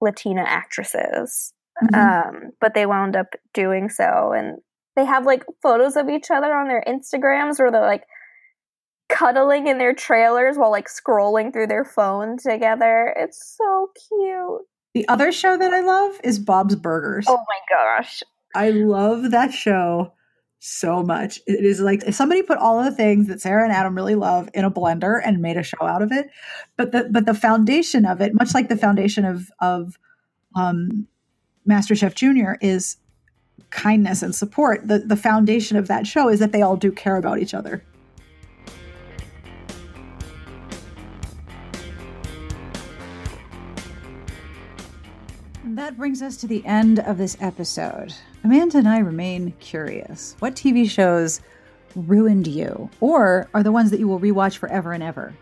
[0.00, 1.52] Latina actresses.
[1.84, 1.94] Mm-hmm.
[1.94, 4.56] Um, but they wound up doing so, and
[4.96, 8.04] they have like photos of each other on their Instagrams where they're like
[9.08, 13.14] cuddling in their trailers while like scrolling through their phone together.
[13.16, 14.62] It's so cute.
[14.94, 17.26] The other show that I love is Bob's Burgers.
[17.28, 18.22] Oh my gosh.
[18.54, 20.12] I love that show
[20.58, 21.40] so much.
[21.46, 24.14] It is like if somebody put all of the things that Sarah and Adam really
[24.14, 26.30] love in a blender and made a show out of it.
[26.76, 29.98] But the but the foundation of it, much like the foundation of of
[30.54, 31.06] um
[31.68, 32.96] MasterChef Junior is
[33.70, 34.88] kindness and support.
[34.88, 37.82] The the foundation of that show is that they all do care about each other.
[45.76, 48.14] That brings us to the end of this episode.
[48.44, 50.36] Amanda and I remain curious.
[50.38, 51.40] What TV shows
[51.94, 55.34] ruined you, or are the ones that you will rewatch forever and ever?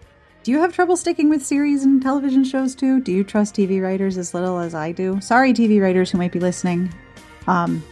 [0.43, 3.01] Do you have trouble sticking with series and television shows too?
[3.01, 5.20] Do you trust TV writers as little as I do?
[5.20, 6.93] Sorry, TV writers who might be listening.
[7.47, 7.82] Um,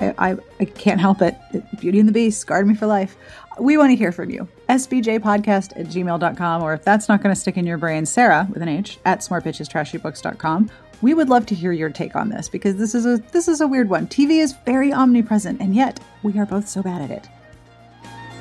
[0.00, 1.36] I, I, I can't help it.
[1.80, 3.16] Beauty and the Beast scarred me for life.
[3.58, 4.48] We want to hear from you.
[4.68, 8.62] SBJpodcast at gmail.com, or if that's not going to stick in your brain, Sarah with
[8.62, 10.70] an H at smartbitchestrashybooks.com,
[11.02, 13.60] we would love to hear your take on this because this is a this is
[13.60, 14.06] a weird one.
[14.06, 17.28] TV is very omnipresent and yet we are both so bad at it.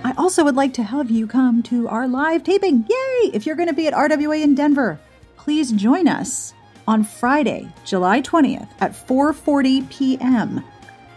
[0.04, 2.86] I also would like to have you come to our live taping.
[2.90, 3.32] Yay!
[3.34, 5.00] If you're going to be at RWA in Denver,
[5.36, 6.54] please join us
[6.88, 10.64] on Friday, July 20th at 4:40 p.m.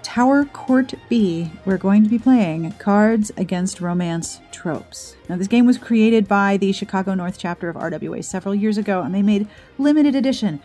[0.03, 5.17] Tower Court B, we're going to be playing Cards Against Romance Tropes.
[5.29, 9.01] Now, this game was created by the Chicago North chapter of RWA several years ago,
[9.01, 10.61] and they made limited edition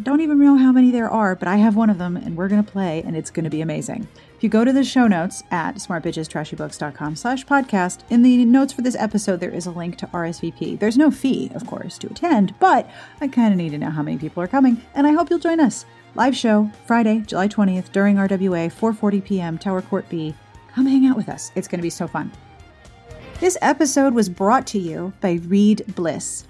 [0.00, 2.48] don't even know how many there are, but I have one of them and we're
[2.48, 4.08] going to play and it's going to be amazing.
[4.34, 8.80] If you go to the show notes at smartbitchestrashybooks.com slash podcast, in the notes for
[8.80, 10.78] this episode, there is a link to RSVP.
[10.78, 12.90] There's no fee, of course, to attend, but
[13.20, 15.38] I kind of need to know how many people are coming and I hope you'll
[15.38, 15.84] join us.
[16.14, 19.58] Live show Friday, July 20th during RWA, 4:40 p.m.
[19.58, 20.34] Tower Court B.
[20.74, 21.52] Come hang out with us.
[21.54, 22.32] It's going to be so fun.
[23.40, 26.46] This episode was brought to you by Read Bliss.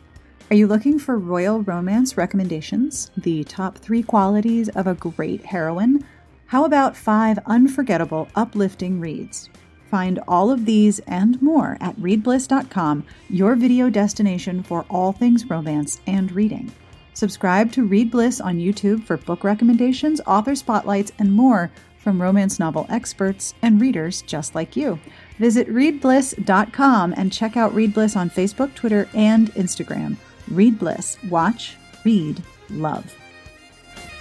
[0.52, 3.10] Are you looking for royal romance recommendations?
[3.16, 6.04] The top 3 qualities of a great heroine?
[6.44, 9.48] How about 5 unforgettable uplifting reads?
[9.90, 16.02] Find all of these and more at readbliss.com, your video destination for all things romance
[16.06, 16.70] and reading.
[17.14, 22.58] Subscribe to Read Bliss on YouTube for book recommendations, author spotlights, and more from romance
[22.58, 25.00] novel experts and readers just like you.
[25.38, 30.18] Visit readbliss.com and check out Read Bliss on Facebook, Twitter, and Instagram.
[30.52, 31.18] Read Bliss.
[31.28, 33.14] Watch, read, love.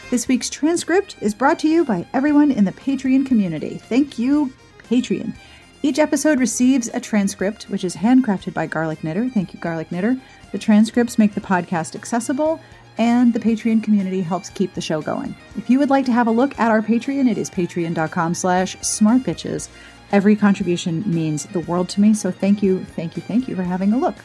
[0.10, 3.78] This week's transcript is brought to you by everyone in the Patreon community.
[3.78, 4.52] Thank you,
[4.90, 5.34] Patreon.
[5.84, 9.30] Each episode receives a transcript, which is handcrafted by Garlic Knitter.
[9.30, 10.18] Thank you, Garlic Knitter.
[10.52, 12.60] The transcripts make the podcast accessible
[12.98, 15.36] and the Patreon community helps keep the show going.
[15.58, 18.76] If you would like to have a look at our Patreon, it is patreon.com slash
[18.78, 19.70] smartbitches.
[20.12, 23.64] Every contribution means the world to me, so thank you, thank you, thank you for
[23.64, 24.16] having a look.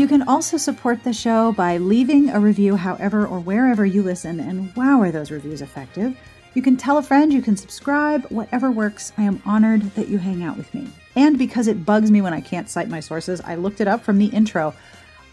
[0.00, 4.40] You can also support the show by leaving a review however or wherever you listen,
[4.40, 6.16] and wow, are those reviews effective.
[6.54, 9.12] You can tell a friend, you can subscribe, whatever works.
[9.18, 10.88] I am honored that you hang out with me.
[11.16, 14.02] And because it bugs me when I can't cite my sources, I looked it up
[14.02, 14.72] from the intro.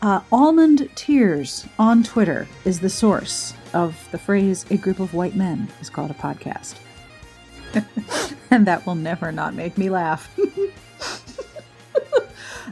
[0.01, 5.37] Uh, Almond Tears on Twitter is the source of the phrase a group of white
[5.37, 6.75] men is called a podcast.
[8.51, 10.29] and that will never not make me laugh.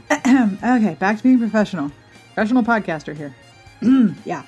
[0.12, 1.92] okay, back to being professional.
[2.34, 3.36] Professional podcaster here.
[3.82, 4.16] Mm.
[4.26, 4.44] yeah.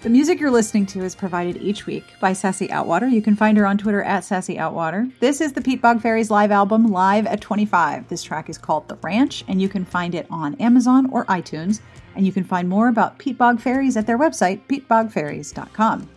[0.00, 3.10] The music you're listening to is provided each week by Sassy Outwater.
[3.10, 5.10] You can find her on Twitter at Sassy Outwater.
[5.18, 8.08] This is the Peatbog Faeries live album, Live at 25.
[8.08, 11.80] This track is called The Ranch, and you can find it on Amazon or iTunes.
[12.14, 16.08] And you can find more about Peatbog Faeries at their website, peatbogfaeries.com.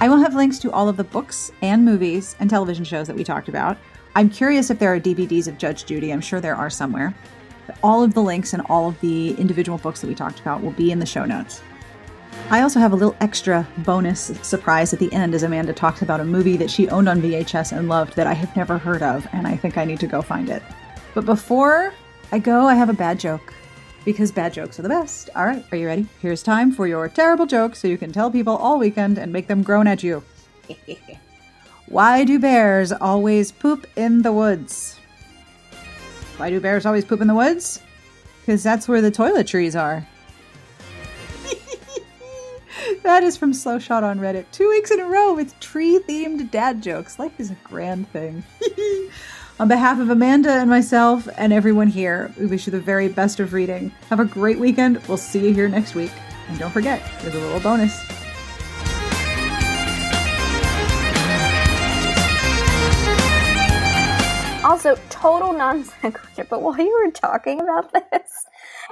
[0.00, 3.16] I will have links to all of the books and movies and television shows that
[3.16, 3.76] we talked about.
[4.14, 6.10] I'm curious if there are DVDs of Judge Judy.
[6.12, 7.14] I'm sure there are somewhere.
[7.82, 10.72] All of the links and all of the individual books that we talked about will
[10.72, 11.62] be in the show notes.
[12.50, 16.20] I also have a little extra bonus surprise at the end as Amanda talks about
[16.20, 19.26] a movie that she owned on VHS and loved that I have never heard of,
[19.32, 20.62] and I think I need to go find it.
[21.14, 21.92] But before
[22.32, 23.52] I go, I have a bad joke
[24.04, 25.30] because bad jokes are the best.
[25.34, 26.06] All right, are you ready?
[26.20, 29.46] Here's time for your terrible joke so you can tell people all weekend and make
[29.46, 30.22] them groan at you.
[31.86, 34.99] Why do bears always poop in the woods?
[36.40, 37.82] Why do bears always poop in the woods?
[38.40, 40.08] Because that's where the toiletries are.
[43.02, 44.46] that is from Slow Shot on Reddit.
[44.50, 47.18] Two weeks in a row with tree themed dad jokes.
[47.18, 48.42] Life is a grand thing.
[49.60, 53.38] on behalf of Amanda and myself and everyone here, we wish you the very best
[53.38, 53.90] of reading.
[54.08, 54.96] Have a great weekend.
[55.08, 56.12] We'll see you here next week.
[56.48, 58.09] And don't forget, there's a little bonus.
[64.70, 68.30] Also, total non sequitur, but while you were talking about this,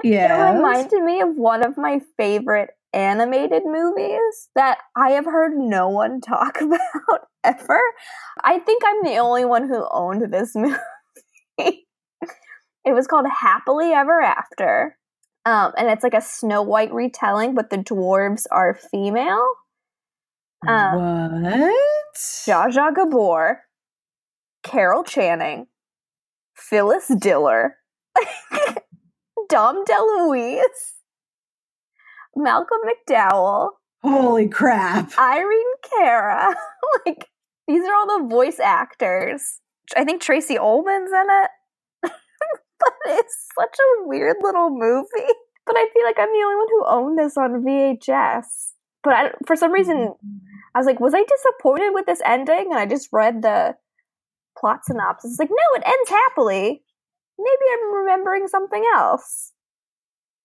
[0.02, 5.56] yeah, it reminded me of one of my favorite animated movies that I have heard
[5.56, 7.80] no one talk about ever.
[8.42, 10.76] I think I'm the only one who owned this movie.
[11.58, 14.96] it was called Happily Ever After.
[15.46, 19.46] Um, and it's like a Snow White retelling, but the dwarves are female.
[20.66, 21.72] Um, what?
[22.16, 23.60] Zsa Zsa Gabor,
[24.62, 25.66] Carol Channing,
[26.54, 27.76] Phyllis Diller,
[29.48, 30.62] Dom DeLuise,
[32.36, 33.70] Malcolm McDowell,
[34.02, 35.10] Holy crap.
[35.18, 36.54] Irene Cara.
[37.06, 37.26] like,
[37.66, 39.58] these are all the voice actors.
[39.96, 41.50] I think Tracey Ullman's in it.
[42.78, 45.32] but it's such a weird little movie.
[45.66, 48.44] But I feel like I'm the only one who owned this on VHS.
[49.02, 50.36] But I, for some reason, mm-hmm.
[50.74, 52.68] I was like, was I disappointed with this ending?
[52.70, 53.74] And I just read the
[54.58, 55.32] plot synopsis.
[55.32, 56.82] It's like, no, it ends happily.
[57.38, 59.52] Maybe I'm remembering something else.